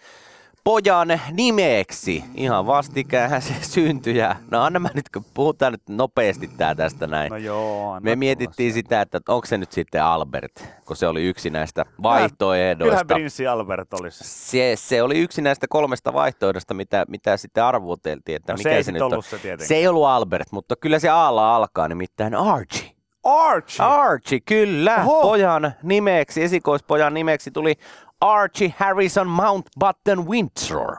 pojan 0.63 1.07
nimeksi. 1.31 2.23
Ihan 2.35 2.67
vastikään 2.67 3.41
se 3.41 3.53
syntyi. 3.61 4.17
Ja, 4.17 4.35
no 4.51 4.61
anna 4.63 4.79
mä 4.79 4.89
nyt, 4.93 5.09
kun 5.13 5.25
puhutaan 5.33 5.71
nyt 5.73 5.81
nopeasti 5.89 6.47
tää 6.57 6.75
tästä 6.75 7.07
näin. 7.07 7.29
No 7.29 7.37
joo, 7.37 7.99
Me 7.99 8.15
mietittiin 8.15 8.73
sitä, 8.73 9.01
että 9.01 9.19
onko 9.29 9.45
se 9.45 9.57
nyt 9.57 9.71
sitten 9.71 10.03
Albert, 10.03 10.63
kun 10.85 10.95
se 10.95 11.07
oli 11.07 11.23
yksi 11.25 11.49
näistä 11.49 11.85
se. 11.87 12.03
vaihtoehdoista. 12.03 12.83
Kyllähän 12.83 13.07
prinssi 13.07 13.47
Albert 13.47 13.93
olisi. 13.93 14.23
Se, 14.23 14.73
se 14.77 15.01
oli 15.03 15.19
yksi 15.19 15.41
näistä 15.41 15.67
kolmesta 15.69 16.13
vaihtoehdosta, 16.13 16.73
mitä, 16.73 17.05
mitä 17.07 17.37
sitten 17.37 17.63
arvuteltiin, 17.63 18.35
että 18.35 18.53
No, 18.53 18.57
se 18.57 18.63
mikä 18.63 18.77
ei 18.77 18.83
se 18.83 18.91
nyt 18.91 19.01
on. 19.01 19.11
ollut 19.13 19.25
se 19.25 19.37
tietenkin. 19.37 19.67
Se 19.67 19.75
ei 19.75 19.87
ollut 19.87 20.05
Albert, 20.05 20.51
mutta 20.51 20.75
kyllä 20.75 20.99
se 20.99 21.09
Aalla 21.09 21.55
alkaa, 21.55 21.87
nimittäin 21.87 22.35
Archie. 22.35 22.91
Archie! 23.23 23.85
Archie, 23.85 24.39
kyllä. 24.39 24.95
Oho. 25.05 25.21
Pojan 25.21 25.71
nimeksi, 25.83 26.43
esikoispojan 26.43 27.13
nimeksi 27.13 27.51
tuli 27.51 27.75
Archie 28.21 28.73
Harrison 28.77 29.27
Mountbatten 29.27 30.27
Windsor. 30.27 30.95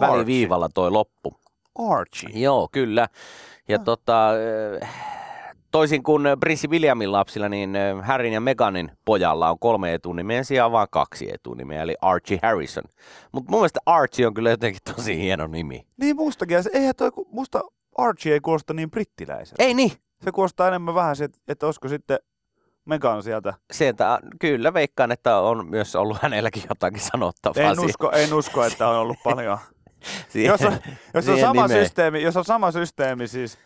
Väliviivalla 0.00 0.68
toi 0.74 0.90
loppu. 0.90 1.40
Archie. 1.90 2.30
Joo, 2.34 2.68
kyllä. 2.72 3.08
Ja 3.68 3.78
tota, 3.78 4.30
äh, 4.82 4.88
toisin 5.70 6.02
kuin 6.02 6.22
Prinssi 6.40 6.68
Williamin 6.68 7.12
lapsilla, 7.12 7.48
niin 7.48 7.76
äh, 7.76 8.06
Harryn 8.06 8.32
ja 8.32 8.40
Meganin 8.40 8.90
pojalla 9.04 9.50
on 9.50 9.58
kolme 9.58 9.94
etunimeä 9.94 10.42
sijaan 10.42 10.72
vaan 10.72 10.88
kaksi 10.90 11.34
etunimeä, 11.34 11.82
eli 11.82 11.96
Archie 12.00 12.38
Harrison. 12.42 12.84
Mutta 13.32 13.50
mun 13.50 13.60
mielestä 13.60 13.80
Archie 13.86 14.26
on 14.26 14.34
kyllä 14.34 14.50
jotenkin 14.50 14.80
tosi 14.96 15.18
hieno 15.18 15.46
nimi. 15.46 15.86
Niin 15.96 16.16
mustakin. 16.16 16.58
Eihän 16.72 16.94
toi, 16.96 17.10
musta 17.30 17.60
Archie 17.98 18.32
ei 18.32 18.40
kuulosta 18.40 18.74
niin 18.74 18.90
brittiläiseltä. 18.90 19.62
Ei 19.62 19.74
niin, 19.74 19.92
Se 20.24 20.32
kuulostaa 20.32 20.68
enemmän 20.68 20.94
vähän, 20.94 21.16
että, 21.24 21.38
että 21.48 21.66
olisiko 21.66 21.88
sitten 21.88 22.18
Megan 22.84 23.22
sieltä. 23.22 23.54
sieltä 23.72 24.18
kyllä 24.40 24.74
veikkaan, 24.74 25.12
että 25.12 25.38
on 25.38 25.66
myös 25.70 25.96
ollut 25.96 26.22
hänelläkin 26.22 26.62
jotakin 26.68 27.00
sanottavaa. 27.00 27.62
En 27.70 27.76
siihen- 27.76 27.90
usko, 27.90 28.10
en 28.12 28.34
usko, 28.34 28.64
että 28.64 28.88
on 28.88 28.96
ollut 28.96 29.16
paljon. 29.24 29.58
siihen- 30.28 30.48
jos, 30.48 30.62
on, 30.62 30.78
jos, 31.14 31.28
on 31.28 31.40
sama 31.40 31.66
nimeen. 31.66 31.84
systeemi, 31.84 32.22
jos 32.22 32.36
on 32.36 32.44
sama 32.44 32.70
systeemi, 32.70 33.28
siis, 33.28 33.58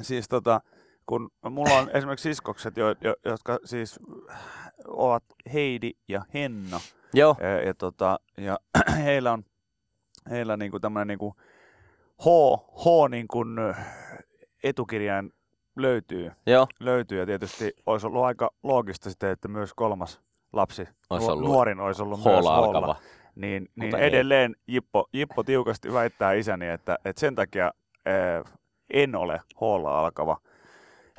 siis 0.00 0.28
tota, 0.28 0.60
kun 1.06 1.30
mulla 1.50 1.78
on 1.78 1.90
esimerkiksi 1.94 2.28
siskokset, 2.28 2.76
jo, 2.76 2.86
jo, 3.00 3.14
jotka 3.24 3.58
siis 3.64 3.98
ovat 4.88 5.24
Heidi 5.52 5.90
ja 6.08 6.22
Henna, 6.34 6.80
Joo, 7.14 7.36
ja, 7.40 7.60
ja, 7.66 7.74
tota, 7.74 8.20
ja 8.36 8.58
heillä 9.04 9.32
on 9.32 9.44
heillä 10.30 10.56
niinku 10.56 10.80
tämmöinen 10.80 11.08
niinku 11.08 11.34
H, 12.20 12.26
H 12.84 13.10
niin 13.10 13.28
kuin 13.28 13.48
etukirjain 14.62 15.32
löytyy, 15.82 16.32
joo. 16.46 16.66
löytyy 16.80 17.18
ja 17.18 17.26
tietysti 17.26 17.72
olisi 17.86 18.06
ollut 18.06 18.24
aika 18.24 18.50
loogista 18.62 19.10
sitten, 19.10 19.30
että 19.30 19.48
myös 19.48 19.74
kolmas 19.74 20.20
lapsi, 20.52 20.88
Olisi 21.10 21.30
ollut 21.30 21.50
nuorin 21.50 21.80
olisi 21.80 22.02
ollut 22.02 22.24
myös 22.24 22.46
alkava. 22.46 22.96
Niin, 23.34 23.68
niin 23.76 23.96
ei. 23.96 24.06
edelleen 24.06 24.56
Jippo, 24.66 25.08
Jippo 25.12 25.42
tiukasti 25.42 25.92
väittää 25.92 26.32
isäni, 26.32 26.68
että, 26.68 26.98
että 27.04 27.20
sen 27.20 27.34
takia 27.34 27.72
ää, 28.06 28.42
en 28.90 29.16
ole 29.16 29.40
Hoolla 29.60 30.00
alkava 30.00 30.36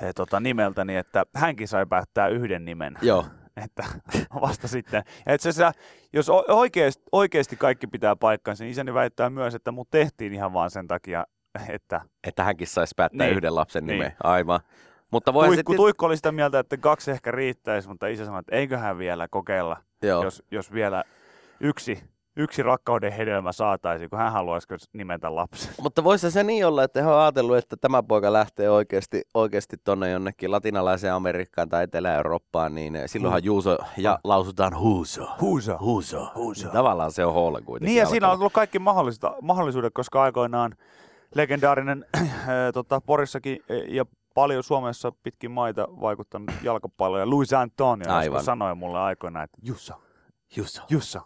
ää, 0.02 0.13
tota, 0.13 0.39
nimeltäni, 0.39 0.95
että 0.95 1.26
hänkin 1.36 1.67
sai 1.67 1.86
päättää 1.86 2.28
yhden 2.28 2.65
nimen. 2.65 2.97
Joo, 3.02 3.26
että 3.63 3.84
vasta 4.41 4.67
sitten. 4.67 5.04
Ja 5.26 5.34
itse 5.34 5.50
asiassa, 5.50 5.80
jos 6.13 6.30
oikeasti, 6.47 7.04
oikeasti 7.12 7.56
kaikki 7.56 7.88
pitää 7.88 8.15
paikkansa, 8.15 8.63
niin 8.63 8.71
isäni 8.71 8.93
väittää 8.93 9.30
myös, 9.30 9.56
että 9.56 9.71
mut 9.71 9.89
tehtiin 9.89 10.34
ihan 10.34 10.54
vaan 10.54 10.71
sen 10.71 10.88
takia, 10.88 11.26
että... 11.69 12.01
Että 12.27 12.43
hänkin 12.43 12.67
saisi 12.67 12.93
päättää 12.97 13.27
Niin. 13.27 13.37
yhden 13.37 13.55
lapsen 13.55 13.85
Niin. 13.85 13.93
nimeä. 13.93 14.11
Aivan. 14.23 14.59
Mutta 15.11 15.33
voi 15.33 15.47
Tuikku, 15.47 15.75
Tuikku 15.75 16.05
oli 16.05 16.15
sitä 16.15 16.31
mieltä, 16.31 16.59
että 16.59 16.77
kaksi 16.77 17.11
ehkä 17.11 17.31
riittäisi, 17.31 17.87
mutta 17.87 18.07
isä 18.07 18.25
sanoi, 18.25 18.39
että 18.39 18.55
eiköhän 18.55 18.97
vielä 18.97 19.27
kokeilla, 19.27 19.77
Joo. 20.01 20.23
jos, 20.23 20.43
jos 20.51 20.73
vielä 20.73 21.03
yksi, 21.59 22.03
yksi 22.35 22.63
rakkauden 22.63 23.11
hedelmä 23.11 23.51
saataisiin, 23.51 24.09
kun 24.09 24.19
hän 24.19 24.31
haluaisi 24.31 24.67
nimetä 24.93 25.35
lapsen. 25.35 25.73
Mutta 25.81 26.03
voisi 26.03 26.31
se 26.31 26.43
niin 26.43 26.65
olla, 26.67 26.83
että 26.83 27.01
he 27.01 27.07
on 27.07 27.19
ajatellut, 27.19 27.57
että 27.57 27.77
tämä 27.77 28.03
poika 28.03 28.33
lähtee 28.33 28.69
oikeasti, 28.69 29.21
oikeasti 29.33 29.77
tonne 29.83 30.09
jonnekin 30.09 30.51
latinalaiseen 30.51 31.13
Amerikkaan 31.13 31.69
tai 31.69 31.83
Etelä-Eurooppaan, 31.83 32.75
niin 32.75 32.99
silloinhan 33.05 33.43
Juuso 33.43 33.77
ja 33.97 34.19
lausutaan 34.23 34.77
huuso. 34.77 35.27
Huuso. 35.41 35.77
Huuso. 35.79 36.31
huuso. 36.35 36.69
Tavallaan 36.69 37.11
se 37.11 37.25
on 37.25 37.33
Hall 37.33 37.59
kuitenkin. 37.65 37.85
Niin 37.85 37.99
ja 37.99 38.05
siinä 38.05 38.27
on 38.31 38.39
ollut 38.39 38.53
kaikki 38.53 38.79
mahdollisuudet, 39.41 39.93
koska 39.93 40.23
aikoinaan 40.23 40.75
legendaarinen 41.35 42.05
äh, 42.17 42.25
tota, 42.73 43.01
Porissakin 43.01 43.59
äh, 43.71 43.93
ja 43.93 44.05
paljon 44.33 44.63
Suomessa 44.63 45.11
pitkin 45.11 45.51
maita 45.51 45.87
vaikuttanut 46.01 46.51
jalkapalloja. 46.63 47.25
Luis 47.25 47.53
Antonio 47.53 48.13
Aivan. 48.13 48.43
sanoi 48.43 48.75
mulle 48.75 48.99
aikoinaan, 48.99 49.43
että 49.43 49.57
Jussa, 49.61 49.97
Juuso. 50.55 50.81
Jussa, 50.89 51.21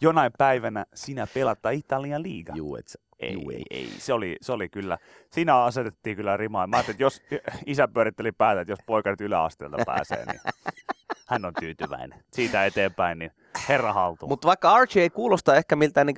jonain 0.00 0.32
päivänä 0.38 0.86
sinä 0.94 1.26
pelata 1.34 1.70
Italian 1.70 2.22
liiga. 2.22 2.52
Juu, 2.56 2.76
et 2.76 2.88
sä. 2.88 2.98
Ei, 3.18 3.32
Juu, 3.32 3.50
ei, 3.50 3.62
ei. 3.70 3.90
Se, 3.98 4.12
oli, 4.12 4.36
se 4.40 4.52
oli 4.52 4.68
kyllä. 4.68 4.98
Siinä 5.30 5.62
asetettiin 5.62 6.16
kyllä 6.16 6.36
rimaa. 6.36 6.66
Mä 6.66 6.76
ajattelin, 6.76 6.94
että 6.94 7.02
jos 7.02 7.22
isä 7.66 7.88
pyöritteli 7.88 8.32
päätä, 8.32 8.60
että 8.60 8.72
jos 8.72 8.78
poika 8.86 9.10
nyt 9.10 9.20
yläasteelta 9.20 9.76
pääsee, 9.86 10.24
niin 10.26 10.40
hän 11.28 11.44
on 11.44 11.52
tyytyväinen. 11.60 12.24
Siitä 12.32 12.66
eteenpäin, 12.66 13.18
niin 13.18 13.30
herra 13.68 13.92
haltuun. 13.92 14.30
Mutta 14.30 14.48
vaikka 14.48 14.72
Archie 14.72 15.02
ei 15.02 15.10
kuulosta 15.10 15.54
ehkä 15.54 15.76
miltään 15.76 16.06
niin 16.06 16.16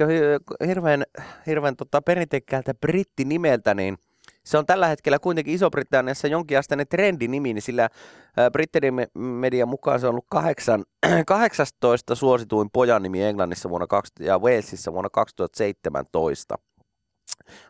hirveän, 0.66 1.04
hirveän 1.46 1.76
tota 1.76 2.02
perinteikkältä 2.02 2.74
brittinimeltä, 2.74 3.74
niin 3.74 3.98
se 4.44 4.58
on 4.58 4.66
tällä 4.66 4.86
hetkellä 4.86 5.18
kuitenkin 5.18 5.54
Iso-Britanniassa 5.54 6.28
jonkinasteinen 6.28 6.88
trendinimi, 6.88 7.54
niin 7.54 7.62
sillä 7.62 7.88
ää, 8.36 8.50
Brittein 8.50 8.94
me- 8.94 9.08
median 9.14 9.68
mukaan 9.68 10.00
se 10.00 10.06
on 10.06 10.10
ollut 10.10 10.26
kahdeksan, 10.30 10.84
18 11.26 12.14
suosituin 12.14 12.70
pojan 12.72 13.02
nimi 13.02 13.22
Englannissa 13.22 13.70
vuonna 13.70 13.86
20, 13.86 14.32
ja 14.32 14.38
Walesissa 14.38 14.92
vuonna 14.92 15.10
2017. 15.10 16.58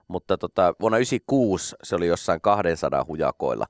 Mutta 0.09 0.39
tota, 0.39 0.63
vuonna 0.81 0.97
1996 0.97 1.77
se 1.83 1.97
oli 1.97 2.07
jossain 2.07 2.41
200 2.41 3.05
hujakoilla 3.09 3.67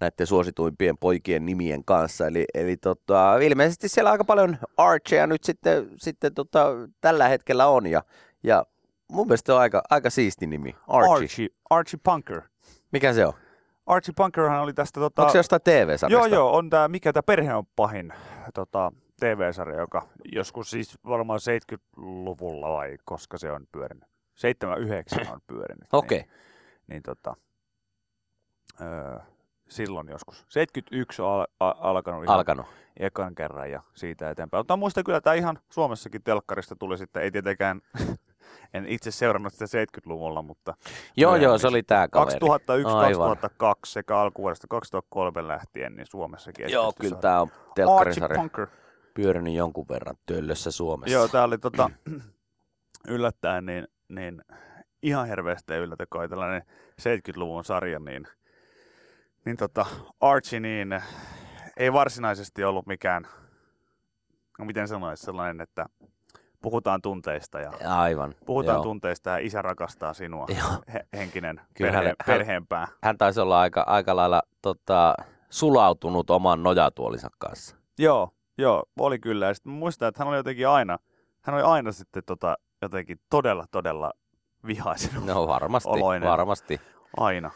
näiden 0.00 0.26
suosituimpien 0.26 0.98
poikien 0.98 1.46
nimien 1.46 1.84
kanssa. 1.84 2.26
Eli, 2.26 2.44
eli 2.54 2.76
tota, 2.76 3.38
ilmeisesti 3.38 3.88
siellä 3.88 4.10
aika 4.10 4.24
paljon 4.24 4.58
Archeja 4.76 5.26
nyt 5.26 5.44
sitten, 5.44 5.88
sitten 5.96 6.34
tota, 6.34 6.66
tällä 7.00 7.28
hetkellä 7.28 7.66
on. 7.66 7.86
Ja, 7.86 8.02
ja 8.42 8.66
mun 9.08 9.26
mielestä 9.26 9.54
on 9.54 9.60
aika, 9.60 9.82
aika 9.90 10.10
siisti 10.10 10.46
nimi. 10.46 10.76
Archie. 10.88 11.14
Archie. 11.14 11.48
Archie, 11.70 12.00
Punker. 12.02 12.42
Mikä 12.92 13.12
se 13.12 13.26
on? 13.26 13.32
Archie 13.86 14.14
Punkerhan 14.16 14.60
oli 14.60 14.72
tästä... 14.72 15.00
Tota, 15.00 15.22
Onko 15.22 15.32
se 15.32 15.38
jostain 15.38 15.62
TV-sarjasta? 15.62 16.12
Joo, 16.12 16.26
joo, 16.26 16.56
on 16.56 16.70
tämä, 16.70 16.88
mikä 16.88 17.12
tämä 17.12 17.22
perhe 17.22 17.54
on 17.54 17.64
pahin 17.76 18.12
tota, 18.54 18.92
TV-sarja, 19.20 19.80
joka 19.80 20.08
joskus 20.32 20.70
siis 20.70 20.98
varmaan 21.06 21.40
70-luvulla 21.40 22.72
vai 22.72 22.96
koska 23.04 23.38
se 23.38 23.52
on 23.52 23.66
pyörinyt. 23.72 24.09
79 24.40 25.26
on 25.32 25.40
pyörinyt. 25.46 25.88
Okei. 25.92 26.18
Niin, 26.18 26.30
niin 26.86 27.02
tota, 27.02 27.36
öö, 28.80 29.18
silloin 29.68 30.08
joskus. 30.08 30.44
71 30.48 31.22
on 31.22 31.28
al- 31.28 31.46
a- 31.60 31.74
alkanut 31.80 32.24
ihan 32.24 32.36
Alkanut. 32.36 32.66
ekan 32.96 33.34
kerran 33.34 33.70
ja 33.70 33.82
siitä 33.94 34.30
eteenpäin. 34.30 34.58
Mutta 34.60 34.76
muistan 34.76 35.04
kyllä, 35.04 35.16
että 35.18 35.32
ihan 35.32 35.58
Suomessakin 35.70 36.22
telkkarista 36.22 36.76
tuli 36.76 36.98
sitten, 36.98 37.22
ei 37.22 37.30
tietenkään, 37.30 37.80
en 38.74 38.86
itse 38.86 39.10
seurannut 39.10 39.52
sitä 39.52 39.64
70-luvulla, 39.64 40.42
mutta 40.42 40.74
Joo, 41.16 41.36
joo, 41.36 41.58
se 41.58 41.66
oli 41.68 41.82
tämä 41.82 42.08
kaveri. 42.08 42.38
2001, 42.40 42.96
Aivan. 42.96 43.28
2002 43.28 43.92
sekä 43.92 44.18
alkuvuodesta 44.18 44.66
2003 44.70 45.48
lähtien, 45.48 45.96
niin 45.96 46.06
Suomessakin 46.06 46.70
Joo, 46.70 46.92
kyllä 47.00 47.16
tämä 47.16 47.40
on 47.40 47.48
telkkarisarja 47.74 48.42
pyörinyt 49.14 49.54
jonkun 49.54 49.86
verran 49.88 50.16
töllössä 50.26 50.70
Suomessa. 50.70 51.14
Joo, 51.14 51.28
tää 51.28 51.44
oli 51.44 51.58
tota, 51.58 51.90
yllättäen 53.08 53.66
niin, 53.66 53.88
niin 54.10 54.42
ihan 55.02 55.26
hirveästi 55.28 55.74
ei 55.74 55.80
yllätä, 55.80 56.04
kun 56.12 56.28
tällainen 56.30 56.62
70-luvun 57.00 57.64
sarja, 57.64 57.98
niin, 57.98 58.26
niin 59.44 59.56
tota, 59.56 59.86
Archie 60.20 60.60
niin 60.60 61.02
ei 61.76 61.92
varsinaisesti 61.92 62.64
ollut 62.64 62.86
mikään, 62.86 63.26
no 64.58 64.64
miten 64.64 64.88
sanoisi, 64.88 65.22
sellainen, 65.22 65.60
että 65.60 65.86
puhutaan 66.62 67.02
tunteista 67.02 67.60
ja 67.60 67.72
Aivan. 67.84 68.34
puhutaan 68.46 68.76
joo. 68.76 68.82
tunteista 68.82 69.30
ja 69.30 69.38
isä 69.38 69.62
rakastaa 69.62 70.14
sinua, 70.14 70.46
Joo. 70.58 70.82
he, 70.92 71.06
henkinen 71.12 71.60
Kyllä 71.74 71.92
perhe, 71.92 71.96
hän- 72.08 72.16
hän- 72.26 72.36
perheenpää. 72.38 72.88
Hän 73.02 73.18
taisi 73.18 73.40
olla 73.40 73.60
aika, 73.60 73.84
aika 73.86 74.16
lailla 74.16 74.42
tota, 74.62 75.14
sulautunut 75.50 76.30
oman 76.30 76.62
nojatuolinsa 76.62 77.28
kanssa. 77.38 77.76
Joo, 77.98 78.30
joo, 78.58 78.82
oli 78.98 79.18
kyllä. 79.18 79.46
Ja 79.46 79.54
sitten 79.54 79.72
muistan, 79.72 80.08
että 80.08 80.20
hän 80.24 80.28
oli 80.28 80.36
jotenkin 80.36 80.68
aina, 80.68 80.98
hän 81.40 81.54
oli 81.56 81.62
aina 81.62 81.92
sitten 81.92 82.22
tota, 82.26 82.56
jotenkin 82.82 83.20
todella, 83.30 83.64
todella 83.70 84.12
vihaisen 84.66 85.26
No 85.26 85.48
varmasti, 85.48 85.88
Oloinen. 85.90 86.28
varmasti. 86.28 86.80
aina. 87.16 87.50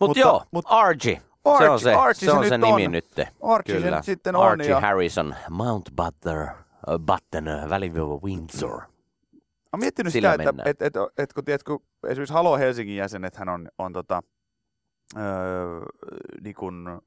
Mut 0.00 0.08
Mutta- 0.08 0.20
joo, 0.20 0.44
mut- 0.50 0.64
Archie. 0.68 1.16
se 1.16 1.22
Archie- 1.44 1.68
on 1.70 1.80
se, 1.80 1.94
Archie 1.94 2.14
se, 2.28 2.32
se 2.32 2.38
on 2.38 2.48
se 2.48 2.58
nimi 2.58 2.86
on. 2.86 2.92
nyt. 2.92 3.06
Archie 3.42 3.76
se 3.76 3.82
Kyllä. 3.82 3.96
nyt 3.96 4.04
sitten 4.04 4.36
on. 4.36 4.46
Archie 4.48 4.70
ja... 4.70 4.80
Harrison, 4.80 5.34
Mount 5.50 5.90
Butler, 5.96 6.42
uh, 6.42 6.98
Button, 6.98 7.48
uh, 7.64 7.70
Väliviiva 7.70 8.16
Windsor. 8.24 8.72
Olen 8.72 9.80
miettinyt 9.80 10.12
Sillä 10.12 10.32
sitä, 10.32 10.42
että 10.42 10.52
mennään. 10.52 10.68
et, 10.70 10.82
et, 10.82 10.94
et, 11.18 11.32
kun, 11.32 11.44
tiedätkö, 11.44 11.78
esimerkiksi 12.08 12.34
Halo 12.34 12.56
Helsingin 12.58 12.96
jäsenet 12.96 13.36
hän 13.36 13.48
on, 13.48 13.68
on 13.78 13.92
tota, 13.92 14.22
öö, 15.16 15.80
niin 16.40 16.54
kun, 16.54 17.02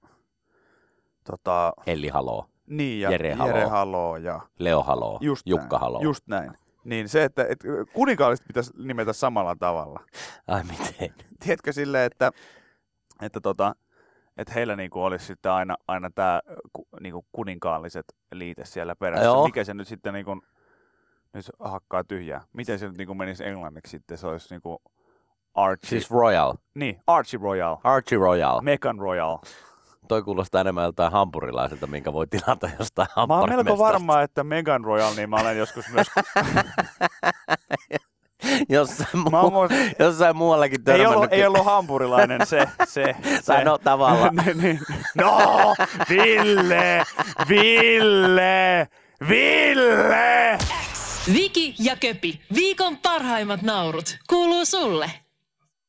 tota, 1.24 1.74
Elli 1.88 2.08
Halo, 2.10 2.46
niin, 2.68 3.02
ja 3.02 3.12
Jere 3.12 3.34
Halo. 3.34 3.50
Jere 3.50 3.66
Halo 3.66 4.18
ja 4.18 4.42
Leo 4.60 4.84
Halo, 4.84 5.18
just 5.22 5.48
Jukka 5.48 5.68
näin, 5.76 5.82
Halo. 5.82 6.00
Just 6.02 6.28
näin. 6.28 6.52
Niin 6.88 7.10
se, 7.10 7.24
että 7.24 7.46
et, 7.50 7.60
kuninkaalliset 7.94 8.48
pitäisi 8.48 8.72
nimetä 8.78 9.14
samalla 9.14 9.56
tavalla. 9.60 10.00
Ai 10.48 10.64
miten? 10.64 11.14
Tiedätkö 11.44 11.74
silleen, 11.74 12.06
että, 12.06 12.32
että, 13.22 13.42
tota, 13.42 13.76
että 14.38 14.54
heillä 14.54 14.76
niinku 14.76 15.04
olisi 15.04 15.26
sitten 15.26 15.52
aina, 15.52 15.78
aina 15.88 16.10
tämä 16.16 16.42
niinku 17.00 17.26
kuninkaalliset 17.32 18.06
liite 18.32 18.66
siellä 18.66 18.96
perässä. 18.96 19.26
Joo. 19.26 19.46
Mikä 19.46 19.64
se 19.64 19.74
nyt 19.74 19.88
sitten 19.88 20.14
niinku, 20.14 20.42
nyt 21.34 21.46
hakkaa 21.60 22.04
tyhjää. 22.04 22.42
Miten 22.54 22.80
se 22.80 22.88
nyt 22.88 22.98
niinku 22.98 23.14
menisi 23.14 23.46
englanniksi 23.46 23.90
sitten? 23.92 24.18
Se 24.18 24.28
olisi 24.28 24.54
niinku 24.54 24.82
Archie. 25.54 25.90
Siis 25.90 26.12
Royal, 26.12 26.54
Niin, 26.76 27.02
Archie 27.08 27.40
Royal. 27.44 27.78
Archie 27.84 28.18
Royal. 28.18 28.62
Megan 28.62 29.00
Royal. 29.00 29.38
Toi 30.08 30.24
kuulostaa 30.24 30.62
enemmän 30.62 30.84
joltain 30.84 31.12
hampurilaiselta, 31.12 31.88
minkä 31.88 32.14
voi 32.14 32.28
tilata 32.28 32.70
jostain 32.80 33.08
Mä 33.28 33.40
oon 33.40 33.50
melko 33.50 33.78
varma, 33.78 34.22
että 34.22 34.44
Megan 34.44 34.84
Royal, 34.84 35.14
niin 35.16 35.30
mä 35.30 35.36
olen 35.36 35.58
joskus 35.58 35.86
myös... 35.90 36.08
Jossain, 38.70 39.10
muu, 39.14 39.50
mu- 39.50 39.96
jossain 40.00 40.38
muuallakin 40.38 40.80
ei, 40.80 40.84
törmännyt. 40.84 41.16
ollut, 41.16 41.34
ei 41.34 41.46
ollut 41.46 41.66
hampurilainen 41.66 42.46
se. 42.48 42.68
se, 42.88 43.16
se. 43.42 43.64
No 43.64 43.78
tavallaan. 43.78 44.36
Niin, 44.46 44.58
niin. 44.58 44.80
no, 45.16 45.76
Ville! 46.10 47.04
Ville! 47.50 48.88
Ville! 49.30 50.58
Viki 51.34 51.76
ja 51.80 51.96
Köpi, 51.96 52.42
viikon 52.56 52.98
parhaimmat 52.98 53.62
naurut, 53.62 54.18
kuuluu 54.30 54.66
sulle. 54.66 55.12